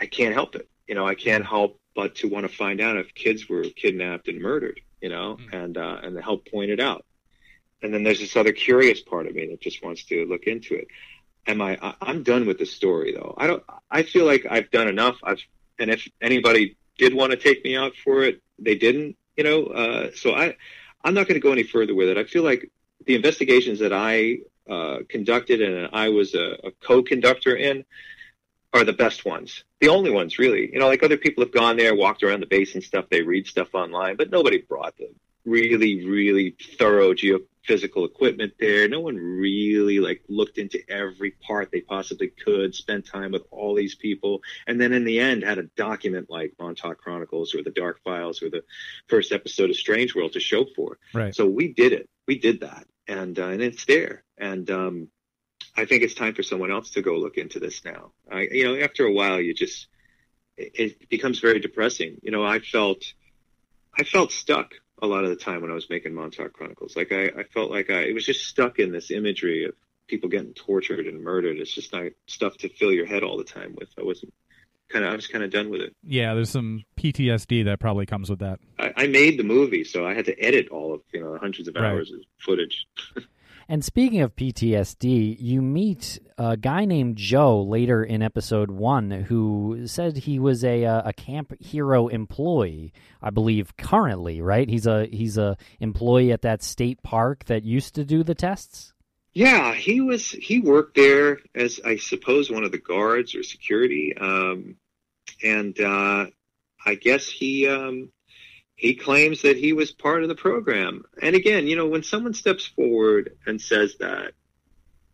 [0.00, 0.68] I can't help it.
[0.86, 4.28] You know, I can't help but to want to find out if kids were kidnapped
[4.28, 5.52] and murdered, you know, mm.
[5.52, 7.04] and, uh, and help point it out.
[7.82, 10.74] And then there's this other curious part of me that just wants to look into
[10.74, 10.88] it
[11.46, 13.34] am I, I I'm done with the story though.
[13.36, 15.16] I don't I feel like I've done enough.
[15.22, 15.40] I've
[15.78, 19.66] and if anybody did want to take me out for it, they didn't, you know.
[19.66, 20.56] Uh, so I
[21.04, 22.18] I'm not going to go any further with it.
[22.18, 22.70] I feel like
[23.04, 24.38] the investigations that I
[24.68, 27.84] uh, conducted and I was a, a co-conductor in
[28.76, 30.70] are the best ones, the only ones really.
[30.72, 33.06] You know, like other people have gone there, walked around the base and stuff.
[33.10, 35.08] They read stuff online, but nobody brought the
[35.44, 38.88] really, really thorough geophysical equipment there.
[38.88, 43.74] No one really like looked into every part they possibly could, spent time with all
[43.74, 47.70] these people, and then in the end had a document like Montauk Chronicles or the
[47.70, 48.64] Dark Files or the
[49.06, 50.98] first episode of Strange World to show for.
[51.14, 51.34] Right.
[51.34, 52.08] So we did it.
[52.26, 54.24] We did that, and uh, and it's there.
[54.36, 55.08] And um,
[55.76, 58.12] I think it's time for someone else to go look into this now.
[58.30, 59.88] I, you know, after a while, you just
[60.56, 62.18] it, it becomes very depressing.
[62.22, 63.04] You know, I felt
[63.98, 64.72] I felt stuck
[65.02, 66.96] a lot of the time when I was making Montauk Chronicles.
[66.96, 69.74] Like I, I felt like I it was just stuck in this imagery of
[70.06, 71.58] people getting tortured and murdered.
[71.58, 73.90] It's just not stuff to fill your head all the time with.
[73.98, 74.32] I wasn't
[74.88, 75.94] kind of I was kind of done with it.
[76.02, 78.60] Yeah, there's some PTSD that probably comes with that.
[78.78, 81.68] I, I made the movie, so I had to edit all of you know hundreds
[81.68, 81.84] of right.
[81.84, 82.86] hours of footage.
[83.68, 89.86] And speaking of PTSD, you meet a guy named Joe later in episode one who
[89.86, 94.68] said he was a a Camp Hero employee, I believe currently, right?
[94.68, 98.92] He's a he's a employee at that state park that used to do the tests.
[99.32, 100.30] Yeah, he was.
[100.30, 104.76] He worked there as I suppose one of the guards or security, um,
[105.42, 106.26] and uh,
[106.86, 108.12] I guess he um,
[108.76, 111.04] he claims that he was part of the program.
[111.20, 114.32] And again, you know, when someone steps forward and says that,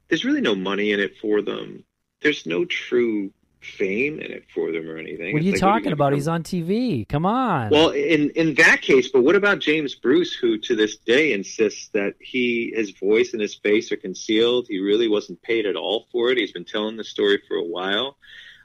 [0.09, 1.85] there's really no money in it for them.
[2.21, 5.33] There's no true fame in it for them or anything.
[5.33, 6.13] What are you like, talking you about?
[6.13, 7.09] He's on TV.
[7.09, 7.71] Come on.
[7.71, 11.89] Well, in in that case, but what about James Bruce, who to this day insists
[11.91, 14.67] that he his voice and his face are concealed?
[14.69, 16.39] He really wasn't paid at all for it.
[16.39, 18.17] He's been telling the story for a while.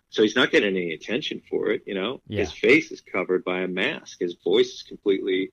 [0.10, 2.22] So he's not getting any attention for it, you know.
[2.28, 2.41] Yeah.
[2.41, 4.20] His face is covered by a mask.
[4.20, 5.51] His voice is completely,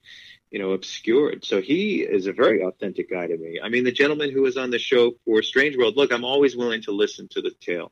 [0.49, 1.43] you know, obscured.
[1.43, 3.59] So he is a very authentic guy to me.
[3.61, 6.55] I mean, the gentleman who was on the show for Strange World, look, I'm always
[6.55, 7.91] willing to listen to the tale.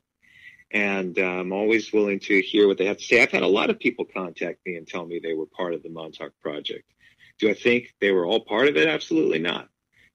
[0.70, 3.22] And uh, I'm always willing to hear what they have to say.
[3.22, 5.82] I've had a lot of people contact me and tell me they were part of
[5.82, 6.90] the Montauk Project.
[7.38, 8.88] Do I think they were all part of it?
[8.88, 9.68] Absolutely not.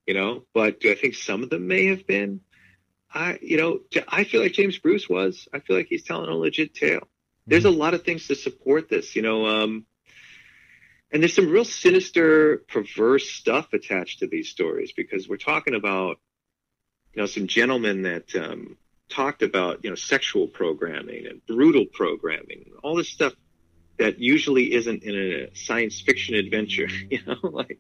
[0.08, 2.42] You know, but do I think some of them may have been?
[3.12, 5.48] I, you know, I feel like James Bruce was.
[5.54, 7.08] I feel like he's telling a legit tale.
[7.48, 7.80] There's a mm-hmm.
[7.80, 9.86] lot of things to support this, you know, um,
[11.12, 16.20] and there's some real sinister, perverse stuff attached to these stories because we're talking about,
[17.14, 18.78] you know, some gentlemen that um,
[19.10, 23.34] talked about, you know, sexual programming and brutal programming, all this stuff
[23.98, 27.80] that usually isn't in a science fiction adventure, you know, like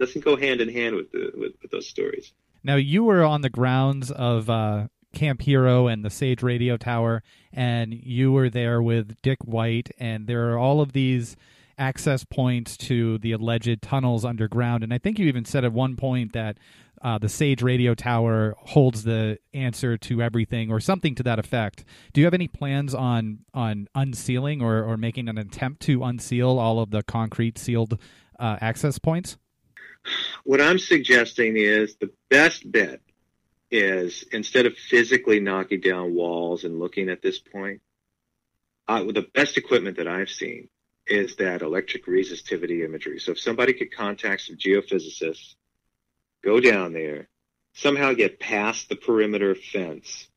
[0.00, 2.32] doesn't go hand in hand with the with, with those stories.
[2.64, 7.22] Now you were on the grounds of uh, Camp Hero and the Sage Radio Tower,
[7.52, 11.36] and you were there with Dick White, and there are all of these
[11.76, 14.82] access points to the alleged tunnels underground.
[14.82, 16.56] And I think you even said at one point that
[17.02, 21.84] uh, the Sage radio tower holds the answer to everything, or something to that effect.
[22.14, 26.58] Do you have any plans on on unsealing or, or making an attempt to unseal
[26.58, 28.00] all of the concrete sealed
[28.40, 29.36] uh, access points?
[30.44, 33.00] What I'm suggesting is the best bet
[33.70, 37.80] is instead of physically knocking down walls and looking at this point,
[38.86, 40.68] the best equipment that I've seen
[41.06, 43.18] is that electric resistivity imagery.
[43.18, 45.54] So if somebody could contact some geophysicists,
[46.42, 47.28] go down there,
[47.74, 50.28] somehow get past the perimeter fence,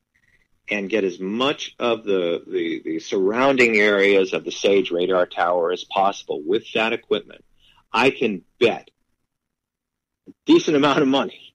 [0.70, 5.72] and get as much of the, the, the surrounding areas of the SAGE radar tower
[5.72, 7.42] as possible with that equipment,
[7.92, 8.90] I can bet
[10.48, 11.54] decent amount of money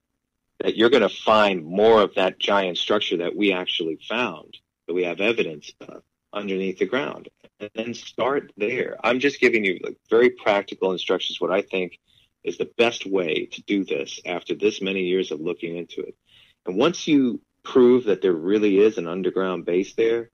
[0.59, 4.55] that you're going to find more of that giant structure that we actually found,
[4.87, 7.27] that we have evidence of underneath the ground
[7.59, 8.95] and then start there.
[9.03, 11.99] I'm just giving you like very practical instructions, what I think
[12.43, 16.15] is the best way to do this after this many years of looking into it.
[16.67, 20.29] And once you prove that there really is an underground base there,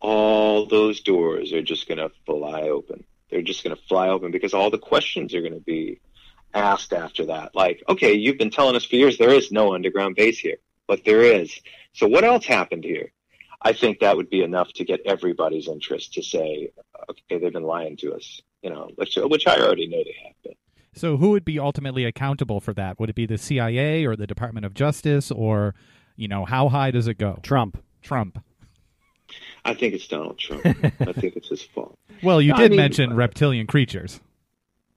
[0.00, 3.04] all those doors are just going to fly open.
[3.30, 5.98] They're just going to fly open because all the questions are going to be
[6.56, 7.54] asked after that.
[7.54, 11.04] Like, okay, you've been telling us for years there is no underground base here, but
[11.04, 11.60] there is.
[11.92, 13.12] So what else happened here?
[13.62, 16.70] I think that would be enough to get everybody's interest to say,
[17.10, 20.42] okay, they've been lying to us, you know, which, which I already know they have
[20.42, 20.54] been.
[20.94, 22.98] So, who would be ultimately accountable for that?
[22.98, 25.74] Would it be the CIA or the Department of Justice, or
[26.16, 27.38] you know, how high does it go?
[27.42, 27.82] Trump.
[28.00, 28.42] Trump.
[29.64, 30.64] I think it's Donald Trump.
[30.64, 31.98] I think it's his fault.
[32.22, 34.20] Well, you did I mean, mention reptilian creatures.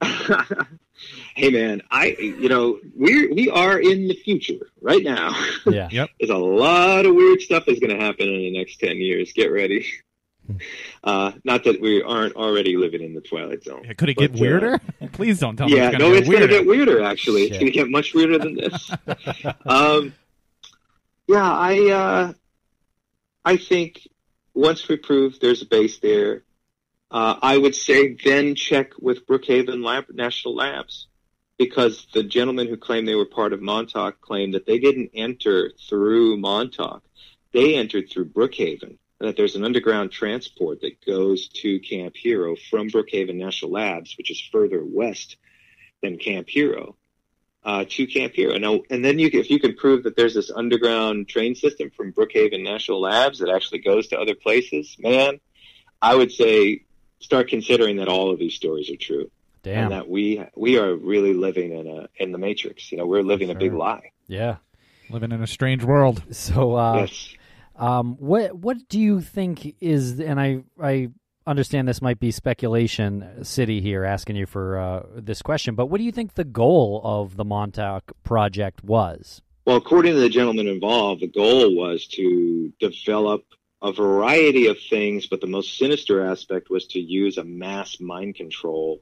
[1.34, 5.34] hey man, I you know we we are in the future right now.
[5.66, 5.88] Yeah.
[5.92, 6.10] yep.
[6.18, 9.32] There's a lot of weird stuff that's going to happen in the next ten years.
[9.32, 9.86] Get ready.
[11.04, 13.82] Uh, not that we aren't already living in the twilight zone.
[13.84, 14.80] Yeah, could it get weirder?
[15.00, 15.92] Uh, Please don't tell yeah, me.
[15.92, 17.02] Yeah, no, it's going to get weirder.
[17.02, 17.50] Actually, Shit.
[17.50, 18.90] it's going to get much weirder than this.
[19.66, 20.14] um,
[21.26, 22.32] yeah, I uh,
[23.44, 24.08] I think
[24.54, 26.42] once we prove there's a base there,
[27.10, 31.08] uh, I would say then check with Brookhaven Lab, National Labs
[31.60, 35.70] because the gentlemen who claimed they were part of Montauk claimed that they didn't enter
[35.90, 37.02] through Montauk.
[37.52, 42.56] They entered through Brookhaven, and that there's an underground transport that goes to Camp Hero
[42.70, 45.36] from Brookhaven National Labs, which is further west
[46.02, 46.96] than Camp Hero,
[47.62, 48.56] uh, to Camp Hero.
[48.56, 52.14] Now, and then you, if you can prove that there's this underground train system from
[52.14, 55.40] Brookhaven National Labs that actually goes to other places, man,
[56.00, 56.84] I would say
[57.20, 59.30] start considering that all of these stories are true.
[59.62, 59.84] Damn.
[59.84, 62.90] And that we we are really living in a in the matrix.
[62.90, 63.56] You know, we're living sure.
[63.56, 64.12] a big lie.
[64.26, 64.56] Yeah.
[65.10, 66.22] Living in a strange world.
[66.30, 67.34] So uh yes.
[67.76, 71.10] um what what do you think is and I I
[71.46, 75.98] understand this might be speculation city here asking you for uh, this question, but what
[75.98, 79.42] do you think the goal of the Montauk project was?
[79.66, 83.44] Well, according to the gentleman involved, the goal was to develop
[83.82, 88.34] a variety of things, but the most sinister aspect was to use a mass mind
[88.34, 89.00] control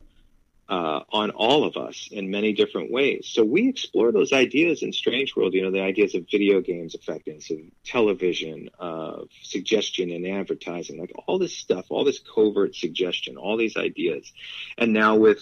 [0.68, 3.28] uh, on all of us in many different ways.
[3.32, 6.94] So we explore those ideas in Strange World, you know, the ideas of video games
[6.94, 13.36] affecting, so television, uh, suggestion and advertising, like all this stuff, all this covert suggestion,
[13.36, 14.30] all these ideas.
[14.76, 15.40] And now with,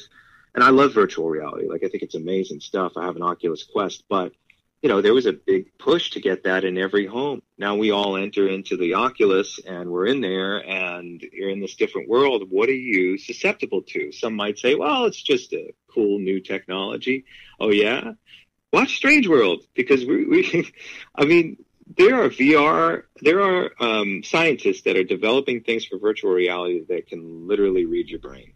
[0.54, 1.68] and I love virtual reality.
[1.68, 2.92] Like I think it's amazing stuff.
[2.96, 4.32] I have an Oculus Quest, but
[4.86, 7.42] you know, there was a big push to get that in every home.
[7.58, 11.74] Now we all enter into the Oculus and we're in there and you're in this
[11.74, 12.44] different world.
[12.48, 14.12] What are you susceptible to?
[14.12, 17.24] Some might say, well, it's just a cool new technology.
[17.58, 18.12] Oh yeah.
[18.72, 20.72] Watch Strange World because we, we
[21.16, 21.64] I mean,
[21.96, 27.08] there are VR, there are um, scientists that are developing things for virtual reality that
[27.08, 28.52] can literally read your brain.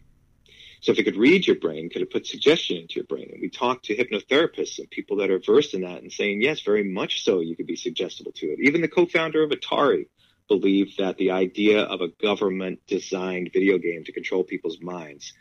[0.81, 3.29] So if it could read your brain, could it put suggestion into your brain?
[3.31, 6.61] And we talk to hypnotherapists and people that are versed in that and saying, yes,
[6.61, 8.59] very much so, you could be suggestible to it.
[8.61, 10.07] Even the co-founder of Atari
[10.47, 15.33] believed that the idea of a government designed video game to control people's minds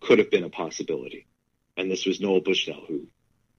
[0.00, 1.26] could have been a possibility.
[1.76, 3.06] And this was Nolan Bushnell who,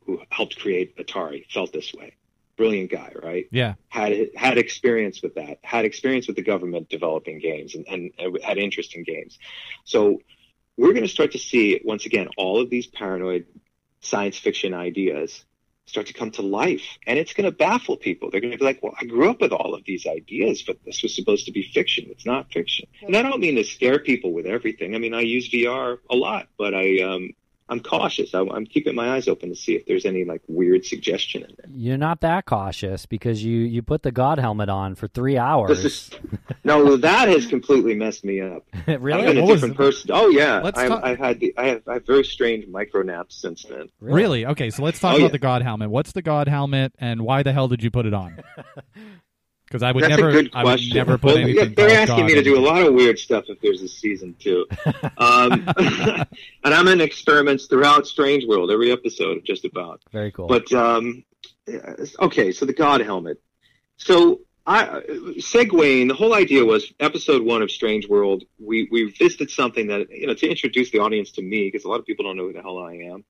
[0.06, 2.14] who helped create Atari, felt this way.
[2.58, 3.47] Brilliant guy, right?
[3.49, 3.74] Yeah.
[3.89, 8.38] Had had experience with that, had experience with the government developing games and, and, and
[8.43, 9.39] had interest in games.
[9.84, 10.20] So
[10.82, 13.45] we're going to start to see, once again, all of these paranoid
[13.99, 15.45] science fiction ideas
[15.86, 16.82] start to come to life.
[17.05, 18.32] And it's going to baffle people.
[18.32, 20.77] They're going to be like, well, I grew up with all of these ideas, but
[20.84, 22.07] this was supposed to be fiction.
[22.09, 22.88] It's not fiction.
[23.03, 24.95] And I don't mean to scare people with everything.
[24.95, 27.29] I mean, I use VR a lot, but I, um,
[27.72, 28.36] I'm cautious.
[28.36, 31.55] I, am keeping my eyes open to see if there's any like weird suggestion in
[31.57, 31.67] there.
[31.74, 35.86] You're not that cautious because you you put the God helmet on for three hours.
[35.86, 36.11] Is,
[36.65, 38.65] no, that has completely messed me up.
[38.88, 39.26] really?
[39.26, 40.11] I've been a different was- person.
[40.13, 43.03] Oh yeah, Let's I've, talk- I've had the I have I have very strange micro
[43.03, 43.88] naps since then.
[44.01, 44.45] Really?
[44.45, 45.32] Okay, so let's talk Oh, about yeah.
[45.32, 45.89] the God helmet.
[45.89, 48.43] What's the God helmet, and why the hell did you put it on?
[49.72, 50.97] Because I would That's never, a good I would question.
[50.97, 51.74] never put Well, anything.
[51.76, 54.65] they're asking me to do a lot of weird stuff if there's a season two.
[55.17, 60.01] Um, and I'm in experiments throughout Strange World, every episode, just about.
[60.11, 60.47] Very cool.
[60.47, 61.24] But um,
[62.19, 63.39] okay, so the God helmet.
[63.97, 65.01] So I
[65.38, 68.43] segueing, the whole idea was episode one of Strange World.
[68.59, 71.88] We we visited something that you know to introduce the audience to me because a
[71.88, 73.24] lot of people don't know who the hell I am.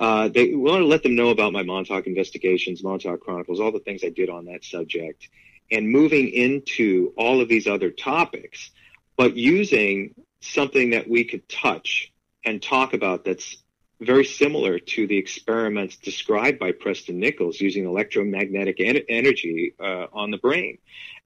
[0.00, 3.72] Uh, they we want to let them know about my Montauk investigations, Montauk Chronicles, all
[3.72, 5.28] the things I did on that subject,
[5.70, 8.70] and moving into all of these other topics,
[9.16, 12.12] but using something that we could touch
[12.44, 13.56] and talk about that's
[14.00, 20.30] very similar to the experiments described by Preston Nichols using electromagnetic en- energy uh, on
[20.30, 20.78] the brain.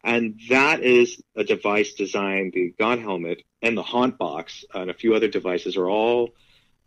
[0.05, 4.95] And that is a device designed, the God helmet and the Haunt box and a
[4.95, 6.31] few other devices are all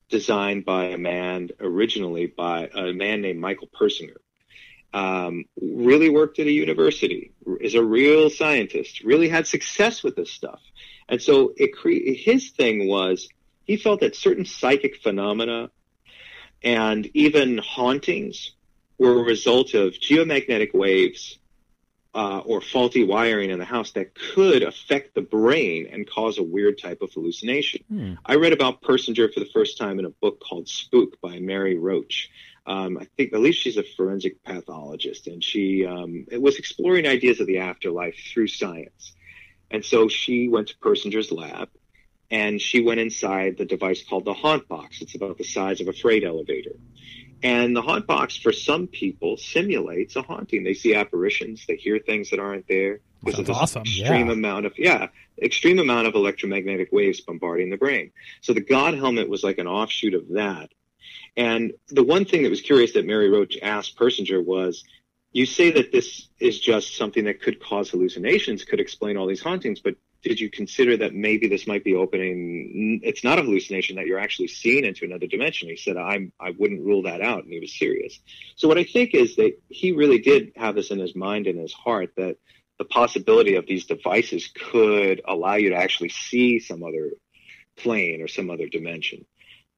[0.09, 4.17] designed by a man originally by a man named Michael Persinger.
[4.93, 10.29] Um, really worked at a university, is a real scientist, really had success with this
[10.29, 10.61] stuff.
[11.09, 13.27] And so it cre- his thing was
[13.65, 15.71] he felt that certain psychic phenomena
[16.63, 18.51] and even hauntings
[18.97, 21.37] were a result of geomagnetic waves
[22.15, 26.43] uh, or faulty wiring in the house that could affect the brain and cause a
[26.43, 27.83] weird type of hallucination.
[27.89, 28.13] Hmm.
[28.25, 31.77] I read about Persinger for the first time in a book called Spook by Mary
[31.77, 32.29] Roach.
[32.65, 37.05] Um, I think, at least she's a forensic pathologist, and she um, it was exploring
[37.05, 39.13] ideas of the afterlife through science.
[39.69, 41.69] And so she went to Persinger's lab,
[42.31, 45.01] and she went inside the device called the Haunt Box.
[45.01, 46.75] It's about the size of a freight elevator.
[47.41, 50.63] And the Haunt Box, for some people, simulates a haunting.
[50.63, 53.01] They see apparitions, they hear things that aren't there.
[53.23, 53.81] Because of Sounds awesome.
[53.81, 54.33] extreme Yeah.
[54.33, 55.07] amount of yeah,
[55.41, 58.11] extreme amount of electromagnetic waves bombarding the brain.
[58.41, 60.71] So the God helmet was like an offshoot of that.
[61.35, 64.83] And the one thing that was curious that Mary Roach asked Persinger was,
[65.31, 69.41] you say that this is just something that could cause hallucinations, could explain all these
[69.41, 73.01] hauntings, but did you consider that maybe this might be opening?
[73.03, 75.67] It's not a hallucination that you're actually seeing into another dimension.
[75.67, 77.43] He said, I'm, I wouldn't rule that out.
[77.43, 78.19] And he was serious.
[78.55, 81.59] So what I think is that he really did have this in his mind and
[81.59, 82.37] his heart that
[82.79, 87.11] the possibility of these devices could allow you to actually see some other
[87.75, 89.25] plane or some other dimension.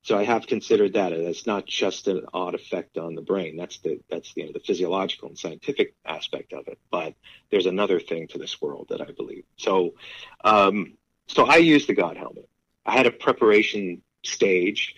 [0.05, 1.13] So I have considered that.
[1.13, 3.57] It's not just an odd effect on the brain.
[3.57, 6.77] That's the that's the, you know, the physiological and scientific aspect of it.
[6.91, 7.15] But
[7.49, 9.45] there's another thing to this world that I believe.
[9.57, 9.95] So,
[10.43, 10.93] um,
[11.25, 12.47] so I used the God helmet.
[12.85, 14.93] I had a preparation stage.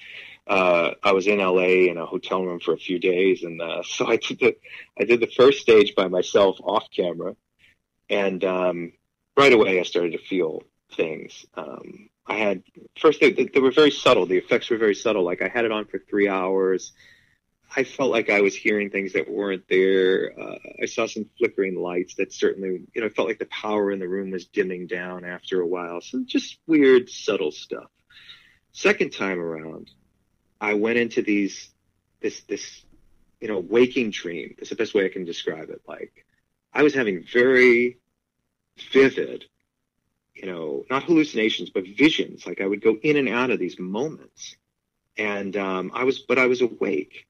[0.45, 3.83] Uh, I was in LA in a hotel room for a few days, and uh,
[3.85, 4.57] so I did the
[4.99, 7.33] I did the first stage by myself off camera,
[8.09, 8.91] and um,
[9.37, 11.45] right away I started to feel things.
[11.55, 12.63] Um, I had
[12.99, 14.25] first they, they were very subtle.
[14.25, 15.23] The effects were very subtle.
[15.23, 16.93] Like I had it on for three hours.
[17.75, 20.33] I felt like I was hearing things that weren't there.
[20.39, 23.99] Uh, I saw some flickering lights that certainly, you know, felt like the power in
[23.99, 25.99] the room was dimming down after a while.
[26.01, 27.89] So just weird, subtle stuff.
[28.71, 29.91] Second time around,
[30.61, 31.69] I went into these,
[32.21, 32.83] this, this,
[33.41, 34.55] you know, waking dream.
[34.57, 35.81] That's the best way I can describe it.
[35.87, 36.25] Like
[36.73, 37.97] I was having very
[38.93, 39.45] vivid,
[40.37, 42.45] you know, not hallucinations, but visions.
[42.45, 44.55] Like I would go in and out of these moments.
[45.17, 47.25] And um, I was, but I was awake.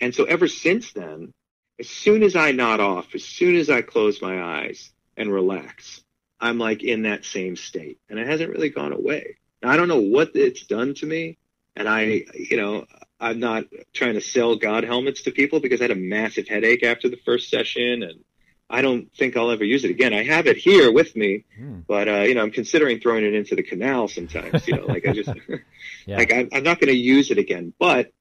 [0.00, 1.32] And so ever since then,
[1.78, 6.02] as soon as I nod off, as soon as I close my eyes and relax,
[6.40, 7.98] I'm like in that same state.
[8.08, 9.36] And it hasn't really gone away.
[9.62, 11.38] Now, I don't know what it's done to me.
[11.76, 12.86] And I, you know,
[13.20, 16.82] I'm not trying to sell God helmets to people because I had a massive headache
[16.82, 18.24] after the first session and
[18.70, 20.12] I don't think I'll ever use it again.
[20.12, 21.80] I have it here with me, Hmm.
[21.88, 24.66] but uh, you know, I'm considering throwing it into the canal sometimes.
[24.68, 25.30] You know, like I just,
[26.06, 26.16] Yeah.
[26.18, 27.72] like I, I'm not going to use it again.
[27.78, 28.12] But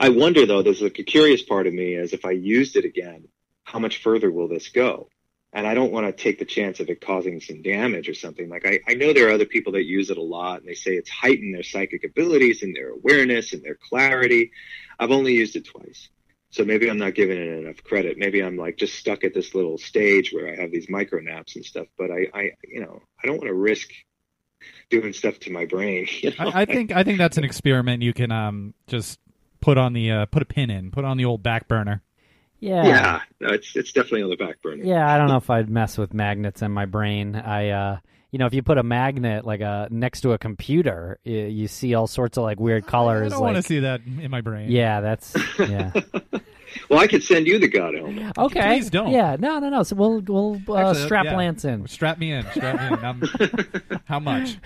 [0.00, 0.62] I wonder though.
[0.62, 3.28] There's like a curious part of me is if I used it again,
[3.64, 5.08] how much further will this go?
[5.52, 8.48] And I don't want to take the chance of it causing some damage or something.
[8.48, 10.74] Like I, I know there are other people that use it a lot, and they
[10.74, 14.50] say it's heightened their psychic abilities and their awareness and their clarity.
[14.98, 16.08] I've only used it twice.
[16.56, 18.16] So maybe I'm not giving it enough credit.
[18.16, 21.54] Maybe I'm like just stuck at this little stage where I have these micro naps
[21.54, 21.86] and stuff.
[21.98, 23.90] But I, I you know, I don't want to risk
[24.88, 26.08] doing stuff to my brain.
[26.22, 26.48] You know?
[26.48, 29.20] I, I think I think that's an experiment you can um just
[29.60, 32.02] put on the uh, put a pin in, put on the old back burner.
[32.58, 32.86] yeah.
[32.86, 34.82] yeah, no, it's it's definitely on the back burner.
[34.82, 37.36] Yeah, I don't know if I'd mess with magnets in my brain.
[37.36, 37.98] I uh
[38.36, 41.68] you know, if you put a magnet like a next to a computer, you, you
[41.68, 43.32] see all sorts of like weird colors.
[43.32, 44.70] I don't like, want to see that in my brain.
[44.70, 45.90] Yeah, that's yeah.
[46.90, 48.36] well, I could send you the God helmet.
[48.36, 49.10] Okay, Please don't.
[49.10, 49.82] Yeah, no, no, no.
[49.84, 51.36] So we'll we'll uh, Actually, strap yeah.
[51.38, 51.86] Lance in.
[51.86, 52.44] Strap me in.
[52.50, 53.04] Strap me in.
[53.06, 54.58] I'm- how much?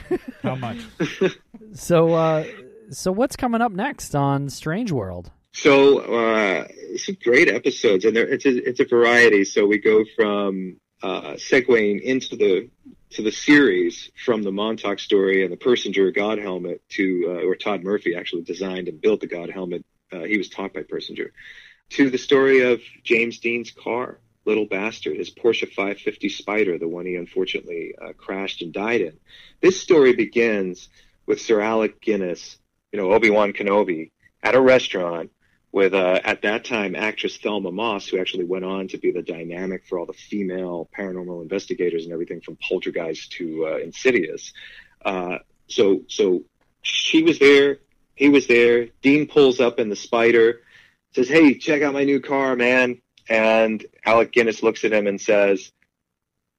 [0.43, 0.79] How much?
[1.73, 2.45] So uh,
[2.91, 5.31] so what's coming up next on Strange World?
[5.53, 6.67] So uh,
[6.97, 9.45] some great episodes, and there, it's a it's a variety.
[9.45, 12.69] So we go from uh, segueing into the
[13.11, 17.57] to the series from the Montauk story and the Persinger God helmet to uh, where
[17.57, 19.85] Todd Murphy actually designed and built the God helmet.
[20.13, 21.31] Uh, he was taught by Persinger
[21.91, 27.05] to the story of James Dean's car, Little Bastard, his Porsche 550 Spider, the one
[27.05, 29.19] he unfortunately uh, crashed and died in.
[29.61, 30.89] This story begins
[31.27, 32.59] with Sir Alec Guinness,
[32.93, 35.31] you know Obi Wan Kenobi, at a restaurant
[35.73, 39.23] with uh, at that time actress Thelma Moss, who actually went on to be the
[39.23, 44.53] dynamic for all the female paranormal investigators and everything from Poltergeist to uh, Insidious.
[45.05, 46.43] Uh, so so
[46.83, 47.79] she was there,
[48.15, 48.89] he was there.
[49.03, 50.61] Dean pulls up in the Spider,
[51.15, 55.21] says, "Hey, check out my new car, man." And Alec Guinness looks at him and
[55.21, 55.71] says,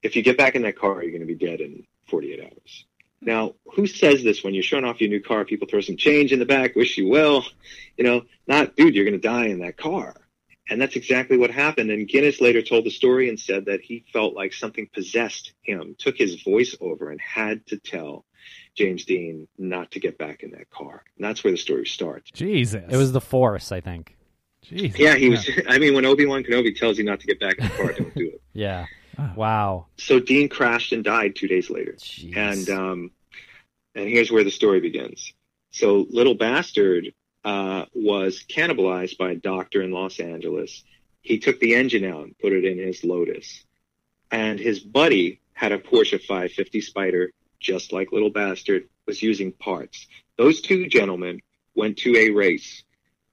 [0.02, 2.86] "If you get back in that car, you're going to be dead in 48 hours."
[3.22, 5.46] Now, who says this when you're showing off your new car?
[5.46, 7.46] People throw some change in the back, wish you well.
[7.98, 10.16] You know, not, dude, you're going to die in that car.
[10.70, 11.92] And that's exactly what happened.
[11.92, 15.96] And Guinness later told the story and said that he felt like something possessed him,
[16.00, 18.26] took his voice over, and had to tell
[18.76, 21.04] James Dean not to get back in that car.
[21.18, 22.32] And that's where the story starts.
[22.32, 22.84] Jesus.
[22.90, 24.16] It was the Force, I think.
[24.62, 25.00] Jesus.
[25.00, 25.50] Yeah, he was.
[25.68, 27.94] I mean, when Obi Wan Kenobi tells you not to get back in the car,
[27.94, 28.42] don't do it.
[28.54, 28.88] Yeah.
[29.18, 29.34] Ah.
[29.36, 29.88] Wow.
[29.98, 31.94] So Dean crashed and died two days later.
[31.94, 32.36] Jeez.
[32.36, 33.12] And um,
[33.96, 35.34] and here's where the story begins.
[35.72, 40.84] So little bastard uh, was cannibalized by a doctor in Los Angeles.
[41.22, 43.64] He took the engine out and put it in his Lotus,
[44.32, 50.08] and his buddy had a Porsche 550 Spider, just like little bastard was using parts.
[50.38, 51.42] Those two gentlemen
[51.76, 52.84] went to a race.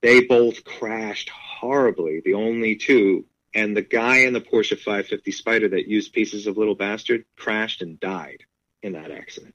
[0.03, 3.25] They both crashed horribly, the only two.
[3.55, 7.83] And the guy in the Porsche 550 Spider that used pieces of Little Bastard crashed
[7.83, 8.45] and died
[8.83, 9.55] in that accident.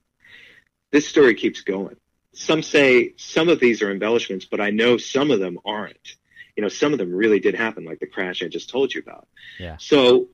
[0.90, 1.96] This story keeps going.
[2.32, 6.16] Some say some of these are embellishments, but I know some of them aren't.
[6.56, 9.00] You know, some of them really did happen, like the crash I just told you
[9.00, 9.26] about.
[9.58, 9.76] Yeah.
[9.78, 10.28] So,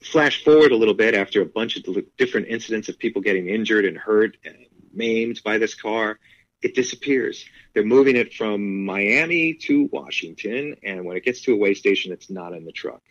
[0.00, 1.84] flash forward a little bit after a bunch of
[2.16, 4.56] different incidents of people getting injured and hurt and
[4.92, 6.18] maimed by this car,
[6.62, 7.44] it disappears.
[7.72, 12.12] They're moving it from Miami to Washington, and when it gets to a way station,
[12.12, 13.02] it's not in the truck.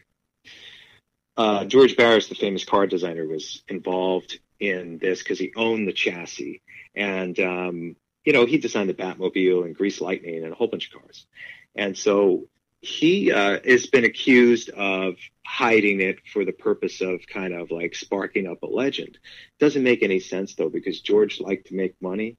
[1.37, 5.93] Uh, George Barris, the famous car designer, was involved in this because he owned the
[5.93, 6.61] chassis,
[6.95, 7.95] and um,
[8.25, 11.27] you know he designed the Batmobile and Grease Lightning and a whole bunch of cars,
[11.75, 12.47] and so
[12.81, 17.95] he uh, has been accused of hiding it for the purpose of kind of like
[17.95, 19.17] sparking up a legend.
[19.59, 22.37] Doesn't make any sense though because George liked to make money,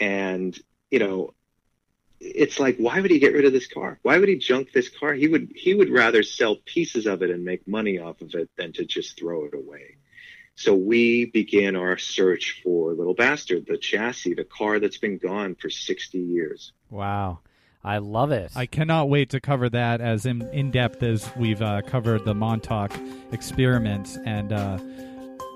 [0.00, 0.58] and
[0.90, 1.34] you know
[2.20, 3.98] it's like why would he get rid of this car?
[4.02, 5.14] Why would he junk this car?
[5.14, 8.50] He would he would rather sell pieces of it and make money off of it
[8.56, 9.96] than to just throw it away.
[10.56, 15.54] So we began our search for little bastard the chassis the car that's been gone
[15.54, 16.72] for 60 years.
[16.90, 17.38] Wow.
[17.84, 18.50] I love it.
[18.56, 22.34] I cannot wait to cover that as in, in depth as we've uh, covered the
[22.34, 22.92] Montauk
[23.30, 24.18] experiment.
[24.26, 24.78] And uh,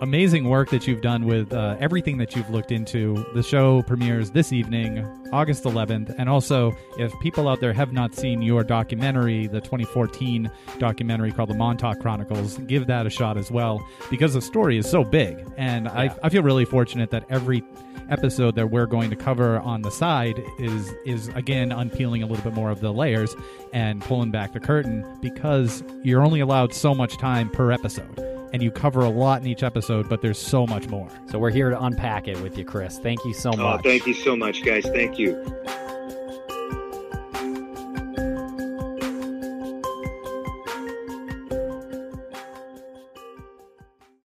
[0.02, 3.24] amazing work that you've done with uh, everything that you've looked into.
[3.34, 4.98] The show premieres this evening,
[5.32, 10.50] August 11th, and also if people out there have not seen your documentary, the 2014
[10.78, 13.80] documentary called The Montauk Chronicles, give that a shot as well
[14.10, 15.92] because the story is so big, and Yeah.
[15.92, 17.62] I, I feel really fortunate that every
[18.10, 22.42] episode that we're going to cover on the side is is again unpeeling a little
[22.42, 23.34] bit more of the layers
[23.72, 28.62] and pulling back the curtain because you're only allowed so much time per episode and
[28.62, 31.70] you cover a lot in each episode but there's so much more so we're here
[31.70, 32.98] to unpack it with you, Chris.
[32.98, 33.82] Thank you so oh much.
[33.82, 35.44] thank you so much guys thank you